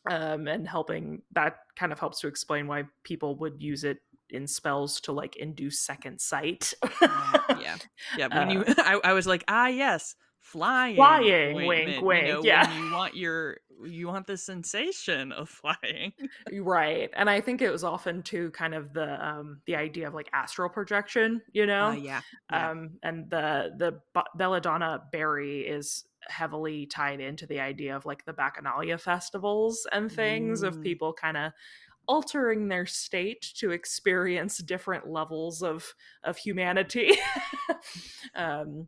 um, 0.09 0.47
and 0.47 0.67
helping. 0.67 1.21
That 1.33 1.57
kind 1.75 1.91
of 1.91 1.99
helps 1.99 2.19
to 2.21 2.27
explain 2.27 2.67
why 2.67 2.83
people 3.03 3.35
would 3.37 3.61
use 3.61 3.83
it 3.83 3.97
in 4.29 4.47
spells 4.47 4.99
to 5.01 5.11
like 5.11 5.35
induce 5.37 5.79
second 5.79 6.19
sight. 6.19 6.73
yeah. 7.01 7.77
Yeah. 8.17 8.27
When 8.27 8.49
you, 8.49 8.63
I, 8.77 8.99
I 9.03 9.13
was 9.13 9.27
like, 9.27 9.43
ah, 9.47 9.67
yes, 9.67 10.15
flying. 10.39 10.95
Flying, 10.95 11.55
wink, 11.55 11.95
you 11.95 12.03
wink, 12.03 12.27
know, 12.27 12.43
yeah. 12.43 12.67
When 12.69 12.83
you 12.83 12.91
want 12.93 13.15
your, 13.15 13.57
you 13.83 14.07
want 14.07 14.25
the 14.27 14.37
sensation 14.37 15.31
of 15.31 15.49
flying. 15.61 16.13
right 16.53 17.09
and 17.15 17.29
i 17.29 17.41
think 17.41 17.61
it 17.61 17.71
was 17.71 17.83
often 17.83 18.21
too 18.23 18.49
kind 18.51 18.73
of 18.73 18.93
the 18.93 19.25
um 19.27 19.61
the 19.65 19.75
idea 19.75 20.07
of 20.07 20.13
like 20.13 20.29
astral 20.33 20.69
projection 20.69 21.41
you 21.53 21.65
know 21.65 21.87
Uh, 21.87 21.93
yeah. 21.93 22.21
yeah. 22.51 22.71
um 22.71 22.91
and 23.03 23.29
the 23.29 23.71
the 23.77 23.99
belladonna 24.35 25.01
berry 25.11 25.61
is 25.61 26.05
heavily 26.27 26.85
tied 26.87 27.19
into 27.19 27.45
the 27.45 27.59
idea 27.59 27.95
of 27.95 28.05
like 28.05 28.25
the 28.25 28.33
bacchanalia 28.33 28.99
festivals 28.99 29.85
and 29.91 30.11
things 30.11 30.63
of 30.63 30.75
Mm. 30.77 30.83
people 30.83 31.13
kind 31.13 31.37
of 31.37 31.51
altering 32.07 32.67
their 32.67 32.85
state 32.85 33.41
to 33.57 33.71
experience 33.71 34.57
different 34.59 35.07
levels 35.09 35.61
of 35.63 35.93
of 36.23 36.37
humanity 36.37 37.11
um 38.35 38.87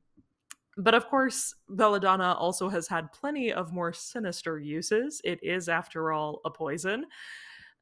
but 0.78 0.94
of 0.94 1.08
course, 1.08 1.56
belladonna 1.70 2.34
also 2.34 2.70
has 2.70 2.88
had 2.88 3.12
plenty 3.12 3.52
of 3.52 3.74
more 3.74 3.92
sinister 3.92 4.60
uses. 4.60 5.20
It 5.24 5.40
is, 5.42 5.68
after 5.68 6.12
all, 6.12 6.40
a 6.46 6.52
poison. 6.52 7.06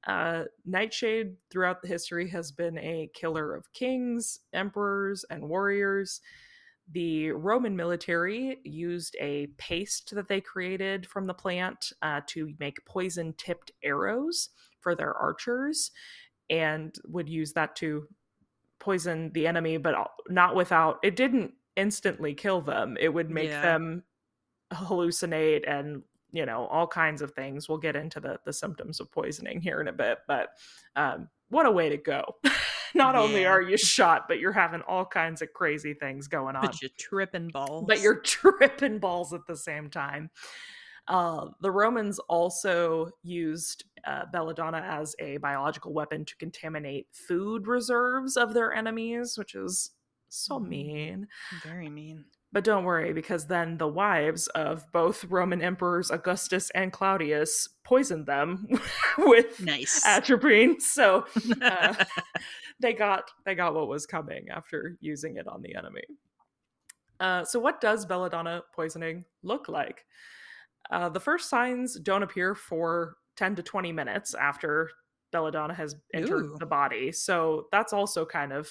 Uh, 0.08 0.44
Nightshade 0.66 1.36
throughout 1.50 1.82
the 1.82 1.88
history 1.88 2.30
has 2.30 2.52
been 2.52 2.78
a 2.78 3.10
killer 3.14 3.54
of 3.54 3.72
kings, 3.74 4.40
emperors, 4.54 5.26
and 5.30 5.50
warriors. 5.50 6.22
The 6.92 7.32
Roman 7.32 7.76
military 7.76 8.60
used 8.64 9.18
a 9.20 9.48
paste 9.58 10.14
that 10.16 10.28
they 10.28 10.40
created 10.40 11.08
from 11.08 11.26
the 11.26 11.34
plant 11.34 11.92
uh, 12.02 12.22
to 12.28 12.54
make 12.60 12.86
poison 12.86 13.34
tipped 13.38 13.72
arrows 13.84 14.50
for 14.80 14.96
their 14.96 15.14
archers 15.16 15.92
and 16.50 16.96
would 17.08 17.28
use 17.28 17.54
that 17.54 17.76
to 17.78 18.08
poison 18.80 19.32
the 19.34 19.48
enemy, 19.48 19.78
but 19.78 19.96
not 20.30 20.56
without, 20.56 21.00
it 21.04 21.16
didn't 21.16 21.54
instantly 21.76 22.34
kill 22.34 22.62
them. 22.62 22.98
It 23.00 23.10
would 23.14 23.30
make 23.30 23.50
Yeah. 23.50 23.62
them 23.62 24.04
hallucinate 24.74 25.64
and 25.68 26.02
you 26.32 26.46
know 26.46 26.66
all 26.68 26.88
kinds 26.88 27.22
of 27.22 27.32
things. 27.32 27.70
We'll 27.70 27.78
get 27.78 27.96
into 27.96 28.20
the 28.20 28.40
the 28.46 28.54
symptoms 28.54 29.00
of 29.00 29.12
poisoning 29.12 29.62
here 29.62 29.80
in 29.82 29.88
a 29.88 29.94
bit, 29.94 30.20
but 30.28 30.50
um, 30.96 31.30
what 31.50 31.66
a 31.66 31.72
way 31.72 31.90
to 31.90 31.98
go! 31.98 32.24
Not 32.96 33.16
only 33.16 33.42
Yeah. 33.44 33.50
are 33.52 33.62
you 33.62 33.78
shot, 33.78 34.28
but 34.28 34.40
you're 34.40 34.52
having 34.54 34.82
all 34.82 35.06
kinds 35.06 35.42
of 35.42 35.54
crazy 35.54 35.94
things 35.94 36.28
going 36.28 36.56
on. 36.56 36.62
But 36.68 36.82
you're 36.82 36.92
tripping 36.98 37.50
balls. 37.50 37.86
But 37.88 38.00
you're 38.02 38.20
tripping 38.22 39.00
balls 39.00 39.34
at 39.34 39.46
the 39.48 39.56
same 39.58 39.90
time. 39.90 40.30
Uh, 41.08 41.50
the 41.62 41.70
Romans 41.70 42.18
also 42.20 43.12
used 43.22 43.84
uh, 44.08 44.24
belladonna 44.32 44.80
as 44.80 45.16
a 45.20 45.38
biological 45.38 45.94
weapon 45.94 46.26
to 46.26 46.36
contaminate 46.38 47.08
food 47.12 47.68
reserves 47.68 48.36
of 48.38 48.54
their 48.56 48.74
enemies, 48.74 49.38
which 49.38 49.54
is 49.54 49.92
so 50.36 50.60
mean. 50.60 51.28
very 51.64 51.90
mean. 51.90 52.26
But 52.52 52.64
don't 52.64 52.86
worry, 52.86 53.12
because 53.12 53.48
then 53.48 53.78
the 53.78 53.88
wives 53.88 54.48
of 54.48 54.86
both 54.94 55.26
Roman 55.26 55.62
emperors 55.62 56.10
Augustus 56.10 56.70
and 56.70 56.92
Claudius 56.94 57.68
poisoned 57.84 58.28
them 58.28 58.68
with 59.18 59.60
Nice. 59.62 60.06
atropine. 60.06 60.80
So 60.80 61.26
uh, 61.62 61.94
they 62.80 62.94
got 62.94 63.30
they 63.46 63.56
got 63.56 63.74
what 63.74 63.90
was 63.90 64.06
coming 64.06 64.48
after 64.50 64.96
using 65.02 65.36
it 65.36 65.48
on 65.48 65.62
the 65.62 65.76
enemy. 65.76 66.04
Uh, 67.20 67.44
so, 67.44 67.60
what 67.60 67.82
does 67.82 68.06
belladonna 68.06 68.62
poisoning 68.74 69.26
look 69.44 69.68
like? 69.70 70.06
Uh, 70.92 71.10
the 71.10 71.20
first 71.20 71.50
signs 71.50 72.00
don't 72.00 72.24
appear 72.24 72.54
for 72.56 73.16
10 73.38 73.56
to 73.56 73.64
20 73.64 73.92
minutes 73.92 74.34
after 74.34 74.90
belladonna 75.32 75.74
has 75.74 75.96
entered 76.14 76.46
Ooh. 76.46 76.56
the 76.60 76.66
body. 76.66 77.12
So, 77.12 77.68
that's 77.72 77.94
also 77.94 78.26
kind 78.26 78.54
of 78.54 78.70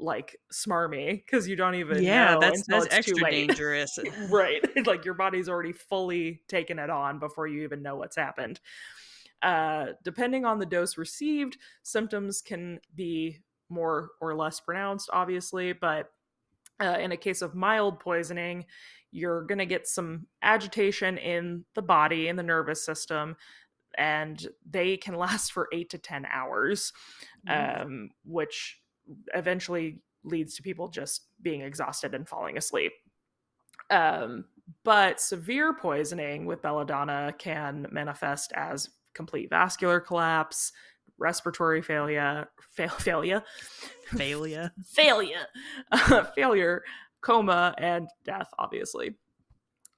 like 0.00 0.36
smarmy 0.52 1.12
because 1.24 1.46
you 1.46 1.56
don't 1.56 1.74
even 1.74 2.02
yeah, 2.02 2.34
know 2.34 2.40
that's 2.40 2.66
that's 2.66 2.86
extra 2.90 3.30
dangerous. 3.30 3.98
right 4.30 4.64
like 4.86 5.04
your 5.04 5.14
body's 5.14 5.48
already 5.48 5.72
fully 5.72 6.42
taken 6.48 6.78
it 6.78 6.90
on 6.90 7.18
before 7.18 7.46
you 7.46 7.62
even 7.62 7.82
know 7.82 7.96
what's 7.96 8.16
happened 8.16 8.60
uh 9.42 9.86
depending 10.02 10.44
on 10.44 10.58
the 10.58 10.66
dose 10.66 10.96
received 10.98 11.58
symptoms 11.82 12.40
can 12.42 12.80
be 12.94 13.38
more 13.68 14.10
or 14.20 14.34
less 14.34 14.60
pronounced 14.60 15.10
obviously 15.12 15.72
but 15.72 16.10
uh, 16.82 16.96
in 16.98 17.12
a 17.12 17.16
case 17.16 17.42
of 17.42 17.54
mild 17.54 18.00
poisoning 18.00 18.64
you're 19.12 19.42
going 19.42 19.58
to 19.58 19.66
get 19.66 19.86
some 19.88 20.26
agitation 20.42 21.18
in 21.18 21.64
the 21.74 21.82
body 21.82 22.28
in 22.28 22.36
the 22.36 22.42
nervous 22.42 22.84
system 22.84 23.36
and 23.98 24.46
they 24.68 24.96
can 24.96 25.14
last 25.14 25.52
for 25.52 25.68
8 25.72 25.90
to 25.90 25.98
10 25.98 26.26
hours 26.26 26.92
Mm. 27.48 27.82
um, 27.82 28.10
which 28.24 28.79
eventually 29.34 30.00
leads 30.24 30.54
to 30.54 30.62
people 30.62 30.88
just 30.88 31.26
being 31.42 31.62
exhausted 31.62 32.14
and 32.14 32.28
falling 32.28 32.58
asleep. 32.58 32.92
Um, 33.90 34.44
but 34.84 35.20
severe 35.20 35.74
poisoning 35.74 36.46
with 36.46 36.62
belladonna 36.62 37.34
can 37.38 37.86
manifest 37.90 38.52
as 38.54 38.88
complete 39.14 39.50
vascular 39.50 40.00
collapse, 40.00 40.72
respiratory 41.18 41.82
failure, 41.82 42.48
fail, 42.72 42.88
failure, 42.98 43.42
Failure. 44.06 44.70
failure, 44.86 45.46
failure, 46.34 46.82
coma, 47.20 47.74
and 47.78 48.08
death. 48.24 48.48
Obviously, 48.58 49.16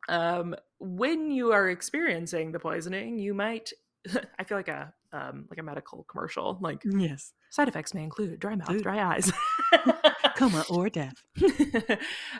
um, 0.08 0.54
when 0.78 1.30
you 1.30 1.52
are 1.52 1.70
experiencing 1.70 2.52
the 2.52 2.58
poisoning, 2.58 3.18
you 3.18 3.34
might. 3.34 3.70
I 4.38 4.44
feel 4.44 4.58
like 4.58 4.68
a 4.68 4.92
um, 5.12 5.46
like 5.50 5.58
a 5.58 5.62
medical 5.62 6.04
commercial. 6.04 6.58
Like 6.60 6.82
Yes. 6.84 7.32
side 7.50 7.68
effects 7.68 7.94
may 7.94 8.02
include 8.04 8.38
dry 8.40 8.54
mouth, 8.54 8.70
Ooh. 8.70 8.80
dry 8.82 9.14
eyes, 9.14 9.30
Coma 10.36 10.64
or 10.70 10.88
death. 10.88 11.14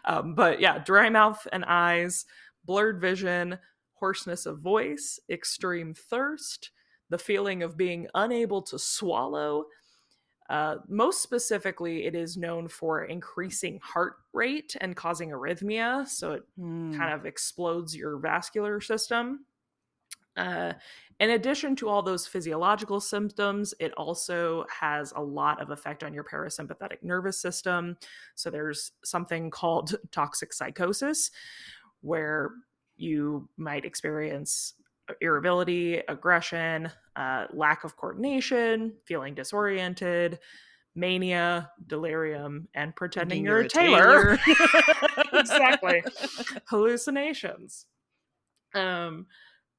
um, 0.04 0.34
but 0.34 0.60
yeah, 0.60 0.78
dry 0.78 1.08
mouth 1.10 1.46
and 1.52 1.64
eyes, 1.64 2.24
blurred 2.64 3.00
vision, 3.00 3.58
hoarseness 3.94 4.46
of 4.46 4.58
voice, 4.60 5.20
extreme 5.30 5.94
thirst, 5.94 6.70
the 7.10 7.18
feeling 7.18 7.62
of 7.62 7.76
being 7.76 8.06
unable 8.14 8.62
to 8.62 8.78
swallow. 8.78 9.66
Uh, 10.50 10.76
most 10.88 11.22
specifically, 11.22 12.04
it 12.04 12.14
is 12.14 12.36
known 12.36 12.68
for 12.68 13.04
increasing 13.04 13.78
heart 13.82 14.14
rate 14.32 14.74
and 14.80 14.96
causing 14.96 15.30
arrhythmia. 15.30 16.06
So 16.08 16.32
it 16.32 16.42
Mm. 16.58 16.96
kind 16.96 17.14
of 17.14 17.24
explodes 17.26 17.96
your 17.96 18.18
vascular 18.18 18.80
system. 18.80 19.46
Uh, 20.36 20.72
in 21.22 21.30
addition 21.30 21.76
to 21.76 21.88
all 21.88 22.02
those 22.02 22.26
physiological 22.26 23.00
symptoms, 23.00 23.72
it 23.78 23.92
also 23.92 24.66
has 24.80 25.12
a 25.14 25.22
lot 25.22 25.62
of 25.62 25.70
effect 25.70 26.02
on 26.02 26.12
your 26.12 26.24
parasympathetic 26.24 27.00
nervous 27.02 27.38
system. 27.40 27.96
So 28.34 28.50
there's 28.50 28.90
something 29.04 29.48
called 29.48 29.94
toxic 30.10 30.52
psychosis, 30.52 31.30
where 32.00 32.50
you 32.96 33.48
might 33.56 33.84
experience 33.84 34.74
irritability, 35.20 35.98
aggression, 36.08 36.90
uh, 37.14 37.46
lack 37.52 37.84
of 37.84 37.96
coordination, 37.96 38.92
feeling 39.04 39.36
disoriented, 39.36 40.40
mania, 40.96 41.70
delirium, 41.86 42.66
and 42.74 42.96
pretending 42.96 43.44
you're, 43.44 43.58
you're 43.58 43.62
a 43.62 43.66
a 43.66 43.68
tailor. 43.68 44.36
tailor. 44.38 45.18
exactly. 45.34 46.02
Hallucinations. 46.66 47.86
Um, 48.74 49.26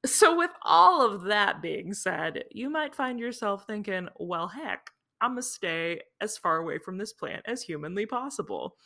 so, 0.04 0.36
with 0.36 0.50
all 0.62 1.02
of 1.04 1.22
that 1.24 1.62
being 1.62 1.92
said, 1.94 2.44
you 2.50 2.70
might 2.70 2.94
find 2.94 3.18
yourself 3.18 3.66
thinking, 3.66 4.08
well, 4.18 4.48
heck, 4.48 4.90
I'm 5.20 5.32
going 5.32 5.42
to 5.42 5.48
stay 5.48 6.00
as 6.20 6.36
far 6.36 6.58
away 6.58 6.78
from 6.78 6.98
this 6.98 7.12
plant 7.12 7.42
as 7.46 7.62
humanly 7.62 8.06
possible. 8.06 8.76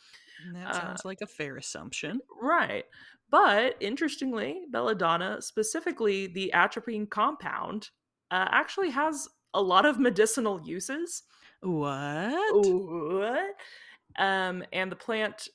That 0.53 0.67
Uh, 0.69 0.73
sounds 0.73 1.05
like 1.05 1.19
a 1.21 1.27
fair 1.27 1.57
assumption. 1.57 2.21
Right. 2.41 2.85
But 3.29 3.75
interestingly, 3.79 4.61
belladonna, 4.71 5.41
specifically 5.41 6.27
the 6.27 6.51
atropine 6.53 7.07
compound, 7.07 7.89
uh, 8.31 8.47
actually 8.51 8.89
has 8.91 9.27
a 9.53 9.61
lot 9.61 9.85
of 9.85 9.99
medicinal 9.99 10.61
uses. 10.63 11.23
What? 11.61 12.55
What? 12.65 13.55
Um, 14.17 14.63
and 14.71 14.91
the 14.91 14.95
plant 14.95 15.49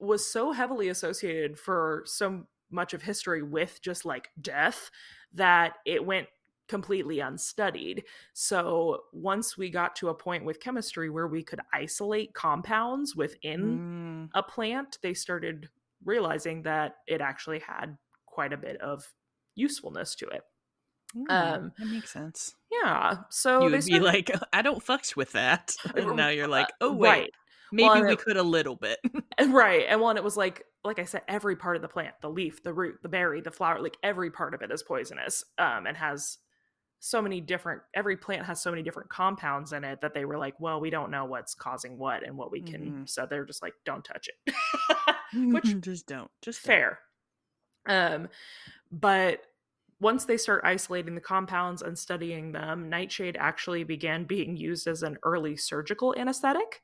was 0.00 0.30
so 0.30 0.52
heavily 0.52 0.88
associated 0.88 1.58
for 1.58 2.02
so 2.06 2.46
much 2.70 2.94
of 2.94 3.02
history 3.02 3.42
with 3.42 3.80
just 3.82 4.04
like 4.04 4.30
death 4.40 4.90
that 5.32 5.76
it 5.86 6.04
went 6.04 6.28
completely 6.68 7.20
unstudied. 7.20 8.04
So 8.34 9.04
once 9.12 9.56
we 9.56 9.70
got 9.70 9.96
to 9.96 10.08
a 10.10 10.14
point 10.14 10.44
with 10.44 10.60
chemistry 10.60 11.08
where 11.08 11.26
we 11.28 11.42
could 11.42 11.60
isolate 11.72 12.34
compounds 12.34 13.16
within 13.16 13.80
Mm, 13.80 14.28
a 14.34 14.42
plant, 14.42 14.98
they 15.02 15.14
started 15.14 15.70
realizing 16.04 16.62
that 16.62 16.96
it 17.06 17.20
actually 17.20 17.58
had 17.60 17.96
quite 18.26 18.52
a 18.52 18.56
bit 18.58 18.80
of 18.80 19.14
usefulness 19.54 20.14
to 20.16 20.28
it. 20.28 20.42
mm, 21.14 21.28
Um, 21.28 21.72
that 21.78 21.86
makes 21.86 22.12
sense. 22.12 22.54
Yeah. 22.70 23.24
So 23.30 23.66
you 23.66 23.70
would 23.70 23.84
be 23.84 24.00
like, 24.00 24.30
I 24.52 24.62
don't 24.62 24.84
fucks 24.84 25.16
with 25.16 25.32
that. 25.32 25.76
And 25.96 26.14
now 26.16 26.28
you're 26.28 26.48
like, 26.48 26.72
oh, 26.80 26.92
wait, 26.94 27.26
right. 27.26 27.30
Maybe 27.72 27.88
Well, 27.88 28.04
we 28.04 28.12
it- 28.12 28.18
could 28.20 28.36
a 28.36 28.42
little 28.42 28.76
bit. 28.76 28.98
Right. 29.48 29.84
And 29.88 30.00
one, 30.00 30.16
it 30.16 30.24
was 30.24 30.36
like, 30.36 30.64
like 30.82 30.98
I 30.98 31.04
said, 31.04 31.22
every 31.28 31.54
part 31.54 31.76
of 31.76 31.82
the 31.82 31.86
plant, 31.88 32.14
the 32.20 32.28
leaf, 32.28 32.60
the 32.64 32.72
root, 32.74 32.96
the 33.02 33.08
berry, 33.08 33.40
the 33.40 33.52
flower, 33.52 33.80
like 33.80 33.96
every 34.02 34.30
part 34.32 34.52
of 34.52 34.62
it 34.62 34.72
is 34.72 34.82
poisonous 34.82 35.44
um, 35.58 35.86
and 35.86 35.96
has 35.96 36.38
so 36.98 37.22
many 37.22 37.40
different, 37.40 37.80
every 37.94 38.16
plant 38.16 38.44
has 38.46 38.60
so 38.60 38.70
many 38.70 38.82
different 38.82 39.08
compounds 39.10 39.72
in 39.72 39.84
it 39.84 40.00
that 40.00 40.12
they 40.12 40.24
were 40.24 40.36
like, 40.38 40.58
well, 40.58 40.80
we 40.80 40.90
don't 40.90 41.12
know 41.12 41.24
what's 41.24 41.54
causing 41.54 41.96
what 41.98 42.24
and 42.26 42.36
what 42.36 42.50
we 42.50 42.60
can. 42.60 42.80
Mhm. 43.04 43.08
So 43.08 43.26
they're 43.30 43.44
just 43.44 43.62
like, 43.62 43.74
don't 43.84 44.04
touch 44.04 44.28
it. 44.28 44.54
Which 45.52 45.80
just 45.82 46.08
don't. 46.08 46.30
Just 46.42 46.64
don't. 46.64 46.72
fair. 46.74 46.98
Um, 47.86 48.28
but 48.90 49.42
once 50.00 50.24
they 50.24 50.36
start 50.36 50.62
isolating 50.64 51.14
the 51.14 51.20
compounds 51.20 51.82
and 51.82 51.98
studying 51.98 52.52
them, 52.52 52.88
nightshade 52.88 53.36
actually 53.38 53.82
began 53.82 54.24
being 54.24 54.56
used 54.56 54.86
as 54.86 55.02
an 55.02 55.16
early 55.24 55.56
surgical 55.56 56.14
anesthetic. 56.16 56.82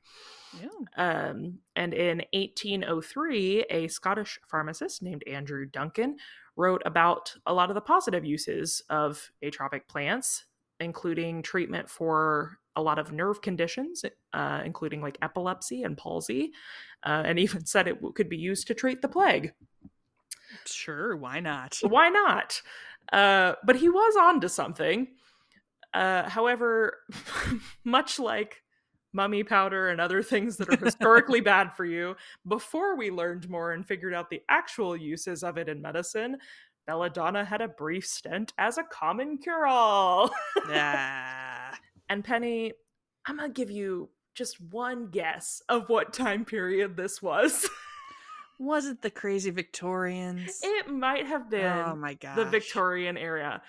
Yeah. 0.61 0.67
Um, 0.97 1.59
and 1.75 1.93
in 1.93 2.23
1803, 2.33 3.65
a 3.69 3.87
Scottish 3.87 4.39
pharmacist 4.47 5.01
named 5.01 5.23
Andrew 5.27 5.65
Duncan 5.65 6.17
wrote 6.57 6.81
about 6.85 7.33
a 7.45 7.53
lot 7.53 7.69
of 7.69 7.75
the 7.75 7.81
positive 7.81 8.25
uses 8.25 8.81
of 8.89 9.29
atropic 9.43 9.87
plants, 9.87 10.45
including 10.79 11.41
treatment 11.41 11.89
for 11.89 12.59
a 12.75 12.81
lot 12.81 12.99
of 12.99 13.13
nerve 13.13 13.41
conditions, 13.41 14.03
uh, 14.33 14.61
including 14.65 15.01
like 15.01 15.17
epilepsy 15.21 15.83
and 15.83 15.97
palsy, 15.97 16.51
uh, 17.05 17.23
and 17.25 17.39
even 17.39 17.65
said 17.65 17.87
it 17.87 17.97
could 18.15 18.29
be 18.29 18.37
used 18.37 18.67
to 18.67 18.73
treat 18.73 19.01
the 19.01 19.07
plague. 19.07 19.53
Sure. 20.65 21.15
Why 21.15 21.39
not? 21.39 21.79
Why 21.81 22.09
not? 22.09 22.61
Uh, 23.11 23.53
but 23.63 23.75
he 23.75 23.89
was 23.89 24.15
on 24.19 24.41
to 24.41 24.49
something. 24.49 25.07
Uh, 25.93 26.29
however, 26.29 26.97
much 27.83 28.19
like 28.19 28.61
mummy 29.13 29.43
powder 29.43 29.89
and 29.89 30.01
other 30.01 30.21
things 30.21 30.57
that 30.57 30.69
are 30.69 30.83
historically 30.83 31.39
bad 31.41 31.73
for 31.73 31.85
you, 31.85 32.15
before 32.47 32.97
we 32.97 33.09
learned 33.09 33.49
more 33.49 33.71
and 33.71 33.87
figured 33.87 34.13
out 34.13 34.29
the 34.29 34.41
actual 34.49 34.95
uses 34.95 35.43
of 35.43 35.57
it 35.57 35.69
in 35.69 35.81
medicine, 35.81 36.37
Belladonna 36.85 37.45
had 37.45 37.61
a 37.61 37.67
brief 37.67 38.05
stint 38.05 38.53
as 38.57 38.77
a 38.77 38.83
common 38.83 39.37
cure 39.37 39.65
all. 39.65 40.31
Ah. 40.69 41.77
and 42.09 42.23
Penny, 42.23 42.73
I'm 43.25 43.37
going 43.37 43.49
to 43.49 43.53
give 43.53 43.71
you 43.71 44.09
just 44.35 44.59
one 44.59 45.07
guess 45.07 45.61
of 45.69 45.89
what 45.89 46.13
time 46.13 46.45
period 46.45 46.97
this 46.97 47.21
was. 47.21 47.69
Was 48.59 48.85
it 48.85 49.01
the 49.01 49.09
crazy 49.09 49.49
Victorians? 49.51 50.59
it 50.63 50.89
might 50.89 51.27
have 51.27 51.49
been. 51.49 51.65
oh 51.65 51.95
my 51.95 52.13
god. 52.13 52.35
the 52.37 52.45
Victorian 52.45 53.17
era. 53.17 53.61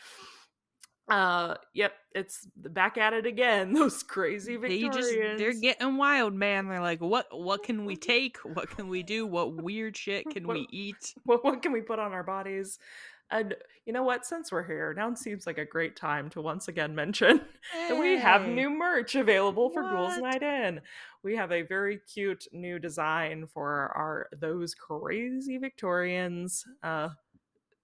Uh, 1.08 1.54
yep, 1.72 1.92
it's 2.12 2.48
back 2.56 2.98
at 2.98 3.12
it 3.12 3.26
again. 3.26 3.72
Those 3.74 4.02
crazy 4.02 4.56
They 4.56 4.80
Victorians. 4.82 4.96
just 4.96 5.38
they're 5.38 5.52
getting 5.52 5.96
wild, 5.96 6.34
man. 6.34 6.68
They're 6.68 6.80
like, 6.80 7.00
what 7.00 7.26
what 7.30 7.62
can 7.62 7.84
we 7.84 7.96
take? 8.12 8.38
What 8.38 8.70
can 8.70 8.88
we 8.88 9.02
do? 9.02 9.26
What 9.26 9.62
weird 9.62 9.96
shit 9.96 10.28
can 10.30 10.46
we 10.46 10.66
eat? 10.70 11.14
what, 11.24 11.44
what 11.44 11.62
can 11.62 11.72
we 11.72 11.80
put 11.80 11.98
on 11.98 12.12
our 12.12 12.24
bodies? 12.24 12.78
And 13.30 13.54
you 13.84 13.92
know 13.92 14.02
what? 14.02 14.24
Since 14.24 14.52
we're 14.52 14.66
here, 14.66 14.94
now 14.94 15.12
seems 15.14 15.46
like 15.46 15.58
a 15.58 15.64
great 15.64 15.96
time 15.96 16.30
to 16.30 16.40
once 16.40 16.68
again 16.68 16.94
mention 16.94 17.40
that 17.88 17.98
we 17.98 18.16
have 18.16 18.46
new 18.46 18.70
merch 18.70 19.14
available 19.14 19.70
for 19.70 19.82
Ghouls 19.82 20.18
Night 20.18 20.42
In. 20.42 20.80
We 21.22 21.36
have 21.36 21.52
a 21.52 21.62
very 21.62 22.00
cute 22.12 22.46
new 22.52 22.78
design 22.78 23.46
for 23.52 23.92
our 23.96 24.28
those 24.38 24.74
crazy 24.74 25.58
Victorians 25.58 26.64
uh, 26.82 27.08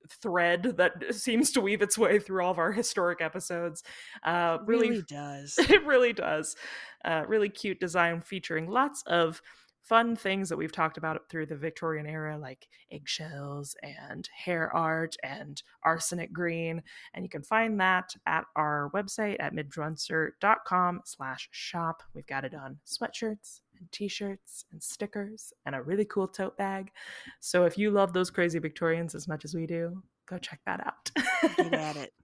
thread 0.09 0.75
that 0.77 0.93
seems 1.15 1.51
to 1.53 1.61
weave 1.61 1.83
its 1.83 1.99
way 1.99 2.19
through 2.19 2.45
all 2.45 2.51
of 2.53 2.59
our 2.59 2.73
historic 2.73 3.21
episodes. 3.21 3.83
Uh, 4.23 4.59
really, 4.65 4.91
really 4.91 5.03
does. 5.03 5.59
it 5.59 5.85
really 5.85 6.13
does. 6.13 6.57
Uh, 7.05 7.25
really 7.27 7.49
cute 7.49 7.81
design 7.81 8.21
featuring 8.21 8.69
lots 8.69 9.03
of 9.07 9.43
fun 9.83 10.15
things 10.15 10.49
that 10.49 10.57
we've 10.57 10.73
talked 10.73 10.97
about 10.97 11.29
through 11.29 11.47
the 11.47 11.57
Victorian 11.57 12.07
era, 12.07 12.39
like 12.39 12.69
eggshells 12.91 13.77
and 13.83 14.29
hair 14.35 14.75
art 14.75 15.17
and 15.23 15.63
arsenic 15.85 16.33
green. 16.33 16.83
And 17.15 17.25
you 17.25 17.29
can 17.29 17.43
find 17.43 17.79
that 17.81 18.15
at 18.27 18.45
our 18.57 18.91
website 18.95 19.37
at 19.41 19.55
midrunsert.com 19.55 21.01
slash 21.05 21.49
shop. 21.51 22.03
We've 22.15 22.27
got 22.27 22.45
it 22.45 22.55
on 22.55 22.79
sweatshirts 22.87 23.61
and 23.79 23.91
t-shirts 23.91 24.65
and 24.71 24.83
stickers 24.83 25.53
and 25.67 25.75
a 25.75 25.83
really 25.83 26.05
cool 26.05 26.29
tote 26.29 26.57
bag. 26.57 26.93
So 27.41 27.65
if 27.65 27.77
you 27.77 27.91
love 27.91 28.13
those 28.13 28.31
crazy 28.31 28.61
Victorians 28.61 29.15
as 29.15 29.27
much 29.27 29.45
as 29.45 29.55
we 29.55 29.67
do, 29.67 30.01
go 30.27 30.39
check 30.39 30.61
that 30.65 30.87
out. 30.87 31.11
Get 31.57 31.75
at 31.75 31.97
it. 31.97 32.13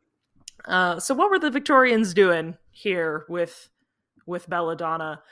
Uh, 0.65 0.99
so 0.99 1.15
what 1.15 1.31
were 1.31 1.39
the 1.39 1.53
Victorians 1.53 2.13
doing 2.13 2.57
here 2.73 3.25
with 3.29 3.71
with 4.27 4.51
Belladonna? 4.51 5.23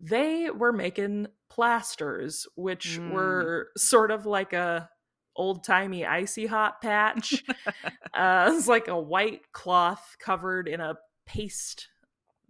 They 0.00 0.50
were 0.50 0.72
making 0.72 1.26
plasters, 1.50 2.46
which 2.56 2.98
Mm. 2.98 3.10
were 3.12 3.68
sort 3.76 4.10
of 4.10 4.24
like 4.26 4.52
a 4.52 4.88
old 5.36 5.64
timey 5.64 6.04
icy 6.06 6.46
hot 6.46 6.80
patch. 6.80 7.44
uh, 8.14 8.50
it's 8.54 8.66
like 8.66 8.88
a 8.88 8.98
white 9.00 9.52
cloth 9.52 10.16
covered 10.18 10.68
in 10.68 10.80
a 10.80 10.96
paste 11.26 11.88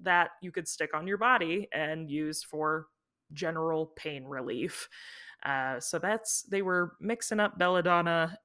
that 0.01 0.31
you 0.41 0.51
could 0.51 0.67
stick 0.69 0.95
on 0.95 1.07
your 1.07 1.19
body 1.19 1.69
and 1.73 2.11
use 2.11 2.43
for 2.43 2.87
general 3.33 3.87
pain 3.97 4.25
relief. 4.25 4.89
Uh, 5.45 5.79
so 5.81 5.99
that's 5.99 6.43
they 6.43 6.63
were 6.63 6.95
mixing 7.01 7.41
up 7.41 7.59
belladonna. 7.59 8.39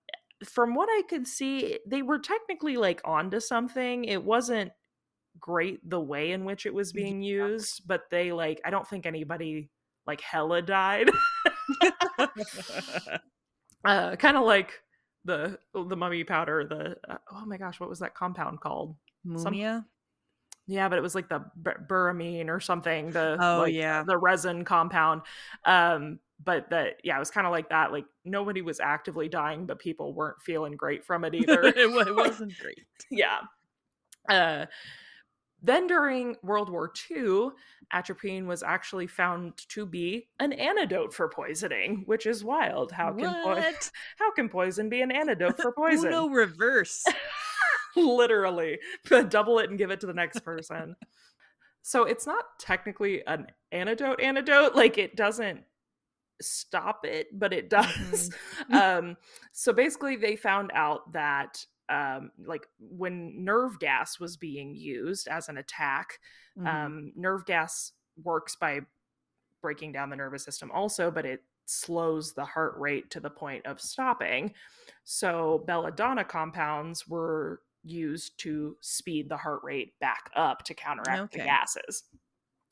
From 0.45 0.75
what 0.75 0.89
I 0.89 1.03
could 1.09 1.27
see, 1.27 1.79
they 1.87 2.01
were 2.01 2.19
technically 2.19 2.75
like 2.77 3.01
onto 3.05 3.39
something. 3.39 4.05
It 4.05 4.23
wasn't 4.23 4.71
great 5.39 5.87
the 5.89 5.99
way 5.99 6.31
in 6.31 6.45
which 6.45 6.65
it 6.65 6.73
was 6.73 6.93
being 6.93 7.21
used, 7.21 7.81
but 7.87 8.03
they 8.11 8.31
like 8.31 8.61
I 8.65 8.69
don't 8.69 8.87
think 8.87 9.05
anybody 9.05 9.69
like 10.07 10.21
hella 10.21 10.61
died. 10.61 11.09
uh, 13.85 14.15
kind 14.15 14.37
of 14.37 14.45
like 14.45 14.81
the 15.25 15.57
the 15.73 15.95
mummy 15.95 16.23
powder. 16.23 16.65
The 16.67 16.97
uh, 17.11 17.17
oh 17.31 17.45
my 17.45 17.57
gosh, 17.57 17.79
what 17.79 17.89
was 17.89 17.99
that 17.99 18.15
compound 18.15 18.61
called? 18.61 18.95
Mumia. 19.25 19.85
Yeah, 20.67 20.89
but 20.89 20.97
it 20.97 21.01
was 21.01 21.13
like 21.13 21.29
the 21.29 21.45
bur- 21.55 21.85
buramine 21.87 22.49
or 22.49 22.59
something. 22.59 23.11
The 23.11 23.37
Oh, 23.39 23.59
like, 23.61 23.73
yeah. 23.73 24.03
the 24.05 24.17
resin 24.17 24.65
compound. 24.65 25.21
Um, 25.63 26.19
but 26.43 26.69
that 26.71 26.95
yeah, 27.03 27.15
it 27.15 27.19
was 27.19 27.29
kind 27.31 27.45
of 27.47 27.51
like 27.51 27.69
that. 27.69 27.91
Like 27.91 28.05
nobody 28.23 28.61
was 28.61 28.79
actively 28.79 29.29
dying, 29.29 29.65
but 29.67 29.79
people 29.79 30.13
weren't 30.13 30.41
feeling 30.41 30.75
great 30.75 31.05
from 31.05 31.23
it 31.23 31.33
either. 31.35 31.63
it, 31.65 31.77
it 31.77 32.15
wasn't 32.15 32.53
great. 32.59 32.83
yeah. 33.11 33.39
Uh, 34.27 34.65
then 35.65 35.87
during 35.87 36.35
World 36.43 36.69
War 36.69 36.91
II, 37.09 37.49
atropine 37.91 38.45
was 38.45 38.61
actually 38.61 39.07
found 39.07 39.57
to 39.69 39.85
be 39.85 40.27
an 40.39 40.53
antidote 40.53 41.13
for 41.13 41.27
poisoning, 41.27 42.03
which 42.05 42.25
is 42.25 42.43
wild. 42.43 42.91
How 42.91 43.11
can 43.13 43.33
po- 43.43 43.61
how 44.17 44.31
can 44.33 44.49
poison 44.49 44.89
be 44.89 45.01
an 45.01 45.11
antidote 45.11 45.59
for 45.59 45.71
poison? 45.77 46.07
Uno 46.07 46.29
reverse. 46.29 47.03
literally 47.95 48.77
double 49.29 49.59
it 49.59 49.69
and 49.69 49.77
give 49.79 49.89
it 49.89 50.01
to 50.01 50.05
the 50.05 50.13
next 50.13 50.41
person 50.41 50.97
so 51.81 52.03
it's 52.03 52.27
not 52.27 52.43
technically 52.59 53.25
an 53.25 53.47
antidote 53.71 54.19
antidote 54.19 54.75
like 54.75 54.97
it 54.97 55.15
doesn't 55.15 55.61
stop 56.41 57.05
it 57.05 57.27
but 57.31 57.53
it 57.53 57.69
does 57.69 58.29
um 58.73 59.15
so 59.53 59.71
basically 59.71 60.17
they 60.17 60.35
found 60.35 60.71
out 60.73 61.13
that 61.13 61.65
um 61.89 62.31
like 62.45 62.67
when 62.79 63.43
nerve 63.43 63.79
gas 63.79 64.19
was 64.19 64.37
being 64.37 64.75
used 64.75 65.27
as 65.27 65.49
an 65.49 65.57
attack 65.57 66.19
Mhm. 66.57 66.67
um 66.67 67.13
nerve 67.15 67.45
gas 67.45 67.91
works 68.23 68.55
by 68.55 68.79
breaking 69.61 69.91
down 69.91 70.09
the 70.09 70.15
nervous 70.15 70.43
system 70.43 70.71
also 70.71 71.11
but 71.11 71.25
it 71.25 71.43
slows 71.65 72.33
the 72.33 72.45
heart 72.45 72.75
rate 72.77 73.09
to 73.09 73.19
the 73.19 73.29
point 73.29 73.65
of 73.65 73.81
stopping. 73.81 74.53
So 75.03 75.63
belladonna 75.65 76.23
compounds 76.23 77.07
were 77.07 77.63
used 77.83 78.39
to 78.41 78.77
speed 78.81 79.29
the 79.29 79.37
heart 79.37 79.63
rate 79.63 79.97
back 79.99 80.29
up 80.35 80.63
to 80.65 80.73
counteract 80.75 81.31
the 81.31 81.39
gases 81.45 82.03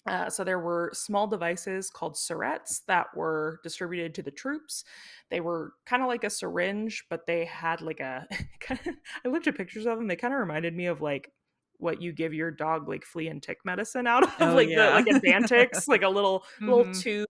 uh, 0.05 0.29
so 0.29 0.43
there 0.43 0.59
were 0.59 0.91
small 0.93 1.27
devices 1.27 1.89
called 1.89 2.15
syrettes 2.15 2.81
that 2.87 3.07
were 3.15 3.59
distributed 3.63 4.13
to 4.15 4.21
the 4.21 4.31
troops. 4.31 4.83
They 5.29 5.39
were 5.39 5.73
kind 5.85 6.01
of 6.01 6.09
like 6.09 6.25
a 6.25 6.29
syringe, 6.29 7.05
but 7.09 7.25
they 7.25 7.45
had 7.45 7.81
like 7.81 7.99
a. 8.01 8.27
I 8.69 9.29
looked 9.29 9.47
at 9.47 9.55
pictures 9.55 9.85
of 9.85 9.97
them. 9.97 10.07
They 10.07 10.15
kind 10.17 10.33
of 10.33 10.39
reminded 10.39 10.75
me 10.75 10.87
of 10.87 11.01
like 11.01 11.31
what 11.77 12.01
you 12.01 12.11
give 12.11 12.33
your 12.33 12.51
dog 12.51 12.87
like 12.89 13.05
flea 13.05 13.27
and 13.29 13.41
tick 13.41 13.59
medicine 13.65 14.07
out 14.07 14.23
of, 14.23 14.33
Oh, 14.39 14.55
like 14.55 14.69
yeah. 14.69 14.87
the 14.87 14.91
like 14.91 15.05
Advantix, 15.05 15.87
like 15.87 16.03
a 16.03 16.09
little 16.09 16.43
little 16.67 16.85
Mhm. 16.85 17.01
tube 17.01 17.27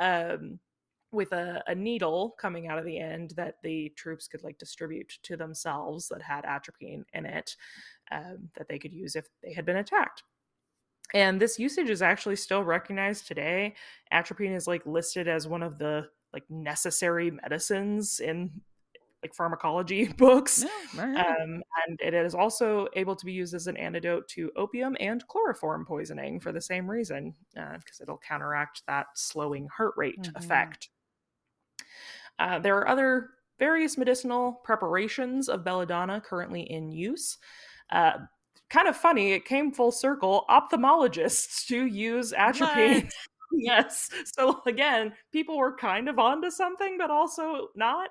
um 0.00 0.58
with 1.12 1.32
a, 1.32 1.62
a 1.68 1.74
needle 1.74 2.34
coming 2.38 2.66
out 2.68 2.78
of 2.78 2.84
the 2.84 2.98
end 2.98 3.32
that 3.36 3.54
the 3.62 3.90
troops 3.96 4.28
could 4.28 4.42
like 4.42 4.58
distribute 4.58 5.12
to 5.22 5.36
themselves 5.36 6.08
that 6.08 6.20
had 6.20 6.44
atropine 6.44 7.04
in 7.14 7.24
it 7.24 7.56
um, 8.10 8.50
that 8.56 8.68
they 8.68 8.78
could 8.78 8.92
use 8.92 9.16
if 9.16 9.26
they 9.42 9.52
had 9.52 9.64
been 9.64 9.76
attacked 9.76 10.24
and 11.14 11.40
this 11.40 11.58
usage 11.58 11.88
is 11.90 12.02
actually 12.02 12.36
still 12.36 12.62
recognized 12.64 13.26
today 13.26 13.74
atropine 14.12 14.52
is 14.52 14.66
like 14.66 14.84
listed 14.86 15.28
as 15.28 15.46
one 15.48 15.62
of 15.62 15.78
the 15.78 16.08
like 16.32 16.44
necessary 16.50 17.30
medicines 17.30 18.20
in 18.20 18.50
like 19.22 19.34
pharmacology 19.34 20.06
books 20.18 20.64
right. 20.94 21.16
um, 21.16 21.62
and 21.86 22.00
it 22.00 22.12
is 22.12 22.34
also 22.34 22.86
able 22.94 23.16
to 23.16 23.24
be 23.24 23.32
used 23.32 23.54
as 23.54 23.66
an 23.66 23.76
antidote 23.76 24.28
to 24.28 24.50
opium 24.56 24.96
and 25.00 25.26
chloroform 25.28 25.86
poisoning 25.86 26.38
for 26.38 26.52
the 26.52 26.60
same 26.60 26.88
reason, 26.88 27.34
because 27.54 28.00
it'll 28.00 28.18
counteract 28.18 28.82
that 28.86 29.06
slowing 29.14 29.66
heart 29.68 29.94
rate 29.96 30.20
Mhm. 30.20 30.36
effect. 30.36 30.90
Uh, 32.38 32.58
there 32.58 32.76
are 32.76 32.86
other 32.86 33.30
various 33.58 33.96
medicinal 33.96 34.52
preparations 34.52 35.48
of 35.48 35.64
belladonna 35.64 36.20
currently 36.20 36.60
in 36.70 36.92
use. 36.92 37.38
Uh, 37.90 38.18
kind 38.70 38.88
of 38.88 38.96
funny, 38.96 39.32
it 39.32 39.44
came 39.44 39.72
full 39.72 39.92
circle. 39.92 40.44
Ophthalmologists 40.48 41.66
do 41.66 41.86
use 41.86 42.32
atropine. 42.32 43.04
What? 43.04 43.12
yes. 43.52 44.10
So 44.24 44.60
again, 44.66 45.12
people 45.32 45.56
were 45.56 45.76
kind 45.76 46.08
of 46.08 46.18
onto 46.18 46.50
something, 46.50 46.96
but 46.98 47.10
also 47.10 47.68
not. 47.74 48.10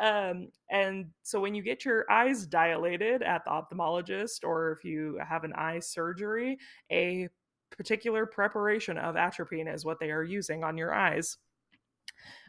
Um, 0.00 0.48
and 0.70 1.06
so 1.22 1.40
when 1.40 1.54
you 1.54 1.62
get 1.62 1.84
your 1.84 2.10
eyes 2.10 2.46
dilated 2.46 3.22
at 3.22 3.44
the 3.44 3.50
ophthalmologist, 3.50 4.44
or 4.44 4.72
if 4.72 4.84
you 4.84 5.20
have 5.26 5.44
an 5.44 5.52
eye 5.54 5.80
surgery, 5.80 6.58
a 6.92 7.28
particular 7.70 8.24
preparation 8.24 8.96
of 8.98 9.16
atropine 9.16 9.72
is 9.72 9.84
what 9.84 10.00
they 10.00 10.10
are 10.10 10.24
using 10.24 10.64
on 10.64 10.78
your 10.78 10.94
eyes. 10.94 11.36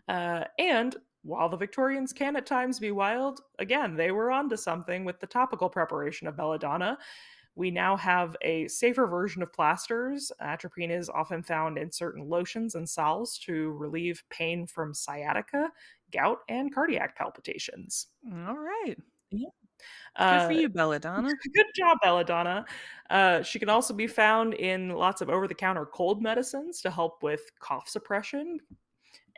Uh, 0.08 0.44
and 0.58 0.96
while 1.24 1.50
the 1.50 1.58
Victorians 1.58 2.14
can 2.14 2.36
at 2.36 2.46
times 2.46 2.80
be 2.80 2.92
wild, 2.92 3.42
again, 3.60 3.96
they 3.96 4.12
were 4.12 4.32
onto 4.32 4.56
something 4.56 5.04
with 5.04 5.20
the 5.20 5.28
topical 5.28 5.70
preparation 5.70 6.28
of 6.28 6.38
belladonna. 6.38 6.98
We 7.60 7.72
now 7.72 7.98
have 7.98 8.38
a 8.42 8.70
safer 8.70 9.06
version 9.06 9.42
of 9.44 9.52
plasters. 9.52 10.32
Atropine 10.40 10.92
is 10.92 11.10
often 11.10 11.44
found 11.44 11.78
in 11.78 11.92
certain 11.92 12.30
lotions 12.30 12.74
and 12.76 12.88
salves 12.88 13.38
to 13.40 13.72
relieve 13.74 14.24
pain 14.30 14.66
from 14.66 14.94
sciatica, 14.94 15.70
gout, 16.10 16.40
and 16.48 16.74
cardiac 16.74 17.18
palpitations. 17.18 18.08
All 18.32 18.58
right. 18.58 18.96
Good 19.30 19.52
Uh, 20.16 20.48
for 20.48 20.54
you, 20.54 20.70
Belladonna. 20.70 21.30
Good 21.54 21.66
job, 21.76 21.98
Belladonna. 22.02 22.66
Uh, 23.10 23.42
she 23.44 23.60
can 23.60 23.70
also 23.70 23.94
be 23.94 24.08
found 24.08 24.54
in 24.54 24.92
lots 24.92 25.22
of 25.22 25.30
over 25.30 25.46
the 25.48 25.56
counter 25.56 25.86
cold 25.86 26.22
medicines 26.22 26.82
to 26.82 26.90
help 26.92 27.24
with 27.24 27.42
cough 27.60 27.90
suppression. 27.90 28.60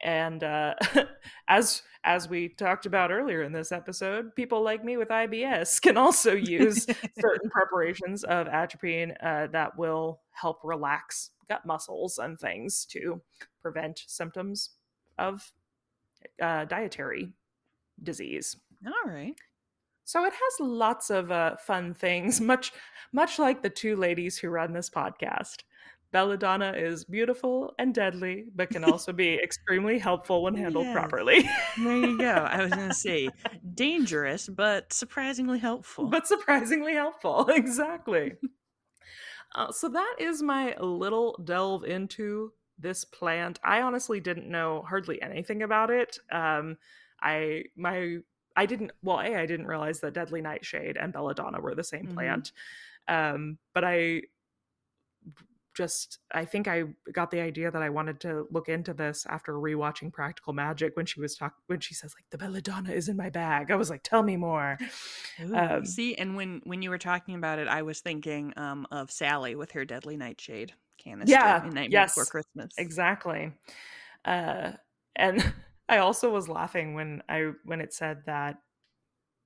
And 0.02 0.44
uh, 0.44 0.76
as 1.48 1.84
as 2.04 2.28
we 2.28 2.50
talked 2.50 2.88
about 2.88 3.12
earlier 3.12 3.44
in 3.44 3.52
this 3.52 3.72
episode, 3.72 4.36
people 4.36 4.64
like 4.64 4.84
me 4.84 4.98
with 4.98 5.10
IBS 5.10 5.80
can 5.82 5.98
also 5.98 6.34
use 6.34 6.88
certain 7.20 7.50
preparations 7.52 8.24
of 8.24 8.48
atropine 8.48 9.16
uh, 9.22 9.48
that 9.52 9.78
will 9.78 10.22
help 10.32 10.60
relax 10.64 11.30
gut 11.48 11.66
muscles 11.66 12.18
and 12.18 12.40
things 12.40 12.86
to 12.86 13.22
prevent 13.62 14.04
symptoms 14.08 14.72
of 15.20 15.52
uh, 16.42 16.66
dietary 16.66 17.30
disease. 18.02 18.58
All 18.86 19.12
right. 19.12 19.36
So 20.06 20.26
it 20.26 20.34
has 20.34 20.68
lots 20.68 21.10
of 21.10 21.32
uh, 21.32 21.56
fun 21.58 21.94
things, 21.94 22.42
much 22.42 22.74
much 23.14 23.38
like 23.38 23.62
the 23.62 23.70
two 23.70 23.96
ladies 23.96 24.38
who 24.38 24.50
run 24.50 24.74
this 24.74 24.90
podcast. 24.90 25.58
Belladonna 26.12 26.74
is 26.76 27.06
beautiful 27.06 27.74
and 27.80 27.94
deadly, 27.94 28.46
but 28.56 28.70
can 28.70 28.84
also 28.92 29.14
be 29.14 29.36
extremely 29.36 29.98
helpful 30.00 30.44
when 30.44 30.56
handled 30.56 30.88
Yes. 30.88 30.94
properly. 30.94 31.50
There 31.78 31.96
you 31.98 32.18
go. 32.20 32.32
I 32.50 32.62
was 32.64 32.74
going 32.74 32.90
to 32.90 32.94
say 32.94 33.30
dangerous, 33.74 34.50
but 34.50 34.92
surprisingly 34.94 35.60
helpful. 35.60 36.08
but 36.08 36.28
surprisingly 36.28 36.94
helpful. 36.94 37.48
Exactly. 37.54 38.34
Uh, 39.56 39.72
so 39.72 39.90
that 39.90 40.16
is 40.20 40.42
my 40.42 40.76
little 40.80 41.40
delve 41.44 41.84
into 41.84 42.54
this 42.80 43.04
plant. 43.06 43.60
I 43.64 43.82
honestly 43.82 44.20
didn't 44.20 44.50
know 44.50 44.82
hardly 44.88 45.22
anything 45.22 45.62
about 45.64 45.90
it. 45.90 46.18
Um, 46.32 46.78
I 47.22 47.66
my 47.76 48.18
I 48.56 48.66
didn't 48.66 48.92
well, 49.04 49.20
a 49.20 49.36
I 49.36 49.46
didn't 49.46 49.68
realize 49.68 50.00
that 50.02 50.14
deadly 50.14 50.42
nightshade 50.42 50.98
and 50.98 51.14
belladonna 51.14 51.60
were 51.60 51.76
the 51.76 51.84
same 51.84 52.08
Mhm. 52.08 52.14
plant. 52.14 52.52
Um, 53.08 53.58
but 53.74 53.84
I 53.84 54.24
just 55.74 56.20
I 56.34 56.46
think 56.46 56.68
I 56.68 56.84
got 57.12 57.32
the 57.32 57.40
idea 57.40 57.72
that 57.72 57.82
I 57.82 57.90
wanted 57.90 58.20
to 58.22 58.48
look 58.52 58.70
into 58.70 58.94
this 58.94 59.26
after 59.30 59.54
rewatching 59.54 60.12
Practical 60.12 60.54
Magic 60.54 60.96
when 60.96 61.06
she 61.06 61.20
was 61.20 61.36
talk 61.36 61.54
when 61.68 61.80
she 61.80 61.94
says 61.94 62.14
like 62.16 62.26
the 62.30 62.38
belladonna 62.38 62.92
is 62.92 63.10
in 63.10 63.18
my 63.18 63.30
bag. 63.30 63.72
I 63.72 63.76
was 63.76 63.90
like, 63.90 64.04
tell 64.04 64.24
me 64.24 64.38
more. 64.38 64.78
Ooh, 65.42 65.56
um, 65.56 65.86
see, 65.86 66.16
and 66.16 66.36
when 66.36 66.62
when 66.66 66.82
you 66.82 66.90
were 66.90 66.98
talking 66.98 67.36
about 67.36 67.60
it, 67.60 67.68
I 67.68 67.82
was 67.82 68.02
thinking 68.02 68.54
um, 68.58 68.86
of 68.92 69.12
Sally 69.12 69.56
with 69.56 69.72
her 69.72 69.86
deadly 69.86 70.18
nightshade 70.18 70.74
canister 70.98 71.32
Yeah, 71.32 71.64
in 71.64 71.70
Nightmare 71.70 71.88
yes, 71.90 72.16
Before 72.16 72.26
Christmas. 72.26 72.74
Exactly. 72.78 73.54
Uh, 74.26 74.72
and 75.16 75.54
I 75.90 75.98
also 75.98 76.32
was 76.32 76.48
laughing 76.48 76.94
when 76.94 77.24
I 77.30 77.52
when 77.66 77.82
it 77.82 77.94
said 77.94 78.24
that 78.26 78.58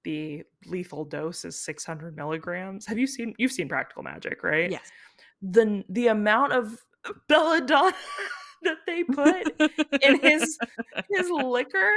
the 0.03 0.43
lethal 0.67 1.03
dose 1.03 1.45
is 1.45 1.59
600 1.59 2.15
milligrams. 2.15 2.85
Have 2.85 2.97
you 2.97 3.07
seen 3.07 3.33
you've 3.37 3.51
seen 3.51 3.67
Practical 3.67 4.03
Magic, 4.03 4.43
right? 4.43 4.69
Yes. 4.69 4.91
The 5.41 5.83
the 5.89 6.07
amount 6.07 6.53
of 6.53 6.77
belladonna 7.27 7.95
that 8.63 8.77
they 8.87 9.03
put 9.03 9.47
in 10.01 10.19
his 10.21 10.57
his 11.11 11.29
liquor 11.31 11.91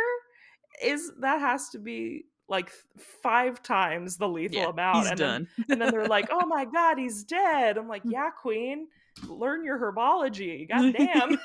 is 0.82 1.10
that 1.20 1.40
has 1.40 1.70
to 1.70 1.78
be 1.78 2.24
like 2.48 2.70
five 3.22 3.62
times 3.62 4.16
the 4.16 4.28
lethal 4.28 4.58
yeah, 4.58 4.68
amount. 4.68 4.96
he's 4.98 5.10
and 5.10 5.18
then 5.18 5.28
done. 5.28 5.48
and 5.70 5.80
then 5.82 5.90
they're 5.90 6.06
like, 6.06 6.28
"Oh 6.30 6.46
my 6.46 6.64
god, 6.64 6.98
he's 6.98 7.24
dead." 7.24 7.76
I'm 7.76 7.88
like, 7.88 8.02
"Yeah, 8.04 8.30
queen, 8.30 8.86
learn 9.28 9.64
your 9.64 9.78
herbology. 9.78 10.68
God 10.68 10.94
damn." 10.96 11.38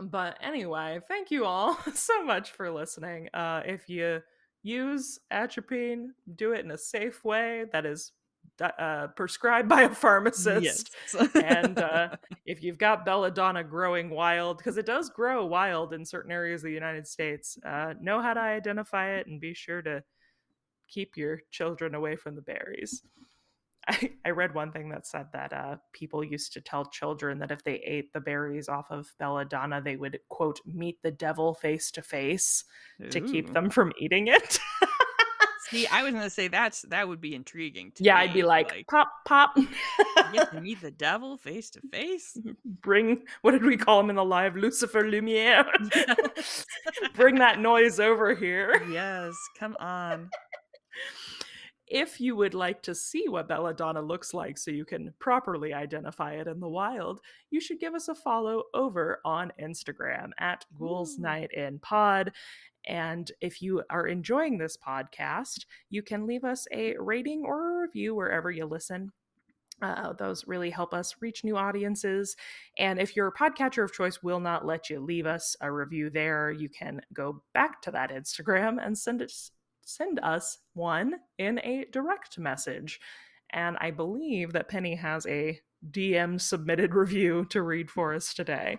but 0.00 0.36
anyway, 0.42 1.00
thank 1.08 1.30
you 1.30 1.44
all 1.44 1.78
so 1.94 2.24
much 2.24 2.50
for 2.52 2.70
listening. 2.70 3.28
Uh 3.32 3.62
if 3.64 3.88
you 3.88 4.20
use 4.64 5.20
atropine, 5.30 6.12
do 6.34 6.52
it 6.52 6.64
in 6.64 6.72
a 6.72 6.78
safe 6.78 7.22
way 7.22 7.66
that 7.70 7.86
is 7.86 8.12
uh, 8.60 9.08
prescribed 9.08 9.68
by 9.68 9.82
a 9.82 9.90
pharmacist. 9.90 10.90
yes. 11.12 11.28
and 11.34 11.78
uh, 11.78 12.08
if 12.46 12.62
you've 12.62 12.78
got 12.78 13.04
belladonna 13.04 13.62
growing 13.62 14.10
wild, 14.10 14.58
because 14.58 14.78
it 14.78 14.86
does 14.86 15.10
grow 15.10 15.44
wild 15.44 15.92
in 15.92 16.04
certain 16.04 16.32
areas 16.32 16.62
of 16.62 16.68
the 16.68 16.74
United 16.74 17.06
States, 17.06 17.58
uh, 17.64 17.94
know 18.00 18.20
how 18.20 18.34
to 18.34 18.40
identify 18.40 19.12
it 19.12 19.26
and 19.26 19.40
be 19.40 19.54
sure 19.54 19.82
to 19.82 20.02
keep 20.88 21.16
your 21.16 21.40
children 21.50 21.94
away 21.94 22.16
from 22.16 22.34
the 22.34 22.42
berries. 22.42 23.02
I, 23.88 24.10
I 24.24 24.30
read 24.30 24.54
one 24.54 24.72
thing 24.72 24.88
that 24.90 25.06
said 25.06 25.26
that 25.32 25.52
uh, 25.52 25.76
people 25.92 26.24
used 26.24 26.52
to 26.54 26.60
tell 26.60 26.84
children 26.86 27.38
that 27.38 27.50
if 27.50 27.62
they 27.64 27.82
ate 27.84 28.12
the 28.12 28.20
berries 28.20 28.68
off 28.68 28.90
of 28.90 29.12
belladonna, 29.18 29.80
they 29.82 29.96
would, 29.96 30.18
quote, 30.28 30.60
meet 30.66 31.02
the 31.02 31.10
devil 31.10 31.54
face 31.54 31.90
to 31.92 32.02
face 32.02 32.64
to 33.10 33.20
keep 33.20 33.52
them 33.52 33.70
from 33.70 33.92
eating 33.98 34.28
it. 34.28 34.58
See, 35.68 35.86
I 35.86 36.02
was 36.02 36.12
going 36.12 36.24
to 36.24 36.30
say 36.30 36.48
that's 36.48 36.82
that 36.82 37.08
would 37.08 37.22
be 37.22 37.34
intriguing. 37.34 37.90
To 37.96 38.04
yeah, 38.04 38.18
I'd 38.18 38.34
be 38.34 38.42
me, 38.42 38.48
like, 38.48 38.86
pop, 38.88 39.10
pop. 39.26 39.56
get 40.32 40.50
to 40.52 40.60
meet 40.60 40.82
the 40.82 40.90
devil 40.90 41.38
face 41.38 41.70
to 41.70 41.80
face. 41.90 42.36
Bring, 42.82 43.22
what 43.40 43.52
did 43.52 43.64
we 43.64 43.78
call 43.78 44.00
him 44.00 44.10
in 44.10 44.16
the 44.16 44.24
live? 44.24 44.56
Lucifer 44.56 45.08
Lumiere. 45.08 45.64
Bring 47.14 47.36
that 47.36 47.60
noise 47.60 47.98
over 47.98 48.34
here. 48.34 48.82
yes, 48.90 49.34
come 49.58 49.74
on. 49.80 50.28
If 51.86 52.18
you 52.20 52.34
would 52.36 52.54
like 52.54 52.82
to 52.82 52.94
see 52.94 53.28
what 53.28 53.48
belladonna 53.48 54.00
looks 54.00 54.32
like 54.32 54.56
so 54.56 54.70
you 54.70 54.86
can 54.86 55.12
properly 55.18 55.74
identify 55.74 56.32
it 56.34 56.46
in 56.46 56.58
the 56.60 56.68
wild, 56.68 57.20
you 57.50 57.60
should 57.60 57.78
give 57.78 57.94
us 57.94 58.08
a 58.08 58.14
follow 58.14 58.64
over 58.72 59.20
on 59.24 59.52
Instagram 59.60 60.30
at 60.38 60.64
Ghouls 60.78 61.18
Night 61.18 61.52
in 61.52 61.78
Pod. 61.80 62.32
And 62.86 63.30
if 63.40 63.60
you 63.60 63.82
are 63.90 64.06
enjoying 64.06 64.56
this 64.56 64.76
podcast, 64.76 65.66
you 65.90 66.02
can 66.02 66.26
leave 66.26 66.44
us 66.44 66.66
a 66.72 66.96
rating 66.98 67.42
or 67.44 67.70
a 67.70 67.80
review 67.82 68.14
wherever 68.14 68.50
you 68.50 68.64
listen. 68.64 69.12
Uh, 69.82 70.12
those 70.14 70.46
really 70.46 70.70
help 70.70 70.94
us 70.94 71.16
reach 71.20 71.44
new 71.44 71.56
audiences. 71.56 72.36
And 72.78 72.98
if 73.00 73.16
your 73.16 73.32
podcatcher 73.32 73.84
of 73.84 73.92
choice 73.92 74.22
will 74.22 74.40
not 74.40 74.64
let 74.64 74.88
you 74.88 75.00
leave 75.00 75.26
us 75.26 75.56
a 75.60 75.70
review 75.70 76.10
there, 76.10 76.50
you 76.50 76.68
can 76.68 77.00
go 77.12 77.42
back 77.52 77.82
to 77.82 77.90
that 77.90 78.10
Instagram 78.10 78.78
and 78.84 78.96
send 78.96 79.20
it 79.20 79.32
send 79.84 80.20
us 80.20 80.58
one 80.74 81.14
in 81.38 81.60
a 81.60 81.86
direct 81.92 82.38
message. 82.38 83.00
And 83.50 83.76
I 83.80 83.90
believe 83.90 84.52
that 84.52 84.68
Penny 84.68 84.94
has 84.96 85.26
a 85.26 85.60
DM 85.90 86.40
submitted 86.40 86.94
review 86.94 87.46
to 87.50 87.62
read 87.62 87.90
for 87.90 88.14
us 88.14 88.34
today. 88.34 88.78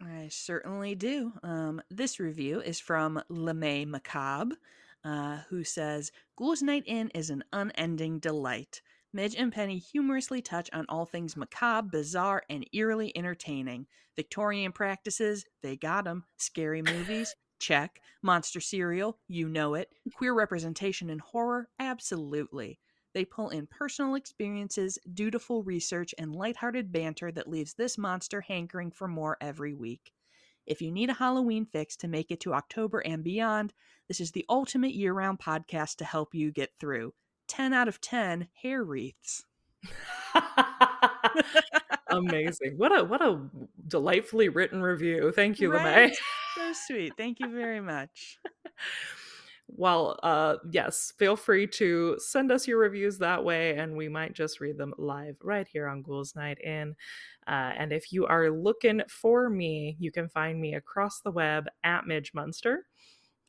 I 0.00 0.28
certainly 0.30 0.94
do. 0.94 1.32
Um, 1.42 1.82
this 1.90 2.18
review 2.20 2.60
is 2.60 2.80
from 2.80 3.22
LeMay 3.30 3.86
Macabre. 3.86 4.56
uh, 5.04 5.38
who 5.48 5.64
says 5.64 6.12
Ghouls 6.36 6.62
Night 6.62 6.84
In 6.86 7.10
is 7.10 7.30
an 7.30 7.44
unending 7.52 8.18
delight. 8.20 8.82
Midge 9.12 9.34
and 9.36 9.52
Penny 9.52 9.78
humorously 9.78 10.40
touch 10.42 10.70
on 10.72 10.86
all 10.88 11.06
things 11.06 11.36
macabre, 11.36 11.88
bizarre, 11.90 12.42
and 12.48 12.66
eerily 12.72 13.16
entertaining. 13.16 13.86
Victorian 14.16 14.72
practices, 14.72 15.44
they 15.62 15.76
got 15.76 16.06
'em. 16.06 16.24
Scary 16.38 16.82
movies, 16.82 17.34
check. 17.62 18.00
Monster 18.22 18.60
cereal, 18.60 19.18
you 19.28 19.48
know 19.48 19.74
it. 19.74 19.88
Mm. 20.08 20.12
Queer 20.14 20.34
representation 20.34 21.08
in 21.08 21.20
horror, 21.20 21.68
absolutely. 21.78 22.78
They 23.14 23.24
pull 23.24 23.50
in 23.50 23.66
personal 23.66 24.14
experiences, 24.16 24.98
dutiful 25.14 25.62
research, 25.62 26.14
and 26.18 26.34
lighthearted 26.34 26.92
banter 26.92 27.30
that 27.32 27.48
leaves 27.48 27.74
this 27.74 27.96
monster 27.96 28.40
hankering 28.40 28.90
for 28.90 29.06
more 29.06 29.36
every 29.40 29.74
week. 29.74 30.12
If 30.66 30.82
you 30.82 30.90
need 30.90 31.10
a 31.10 31.14
Halloween 31.14 31.66
fix 31.66 31.96
to 31.98 32.08
make 32.08 32.30
it 32.30 32.40
to 32.40 32.54
October 32.54 33.00
and 33.00 33.22
beyond, 33.22 33.74
this 34.08 34.20
is 34.20 34.32
the 34.32 34.46
ultimate 34.48 34.94
year 34.94 35.12
round 35.12 35.38
podcast 35.38 35.96
to 35.96 36.04
help 36.04 36.34
you 36.34 36.50
get 36.52 36.70
through. 36.80 37.14
10 37.48 37.72
out 37.72 37.88
of 37.88 38.00
10 38.00 38.48
hair 38.62 38.82
wreaths. 38.82 39.44
Amazing. 42.08 42.76
What 42.76 42.96
a 42.96 43.04
what 43.04 43.22
a 43.22 43.40
delightfully 43.88 44.48
written 44.48 44.82
review. 44.82 45.32
Thank 45.32 45.60
you, 45.60 45.72
Right? 45.72 46.12
LeMay. 46.12 46.16
So 46.56 46.72
sweet. 46.86 47.14
Thank 47.16 47.40
you 47.40 47.50
very 47.50 47.80
much. 47.80 48.38
well, 49.68 50.18
uh 50.22 50.56
yes, 50.70 51.12
feel 51.18 51.36
free 51.36 51.66
to 51.66 52.16
send 52.18 52.52
us 52.52 52.68
your 52.68 52.78
reviews 52.78 53.18
that 53.18 53.42
way 53.42 53.76
and 53.76 53.96
we 53.96 54.08
might 54.08 54.34
just 54.34 54.60
read 54.60 54.76
them 54.76 54.92
live 54.98 55.36
right 55.42 55.66
here 55.66 55.88
on 55.88 56.02
Ghouls 56.02 56.36
Night 56.36 56.58
In. 56.60 56.94
Uh, 57.46 57.72
and 57.76 57.92
if 57.92 58.12
you 58.12 58.26
are 58.26 58.50
looking 58.50 59.02
for 59.08 59.48
me, 59.50 59.96
you 59.98 60.12
can 60.12 60.28
find 60.28 60.60
me 60.60 60.74
across 60.74 61.20
the 61.20 61.30
web 61.30 61.66
at 61.82 62.06
Midge 62.06 62.32
Munster. 62.34 62.86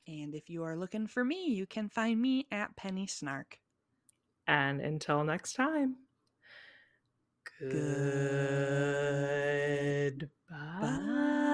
And 0.07 0.33
if 0.33 0.49
you 0.49 0.63
are 0.63 0.75
looking 0.75 1.07
for 1.07 1.23
me, 1.23 1.47
you 1.47 1.65
can 1.65 1.89
find 1.89 2.19
me 2.21 2.47
at 2.51 2.75
Penny 2.75 3.07
Snark. 3.07 3.59
And 4.47 4.81
until 4.81 5.23
next 5.23 5.53
time, 5.53 5.95
Good. 7.69 7.79
Goodbye. 10.19 10.29
Bye. 10.79 11.52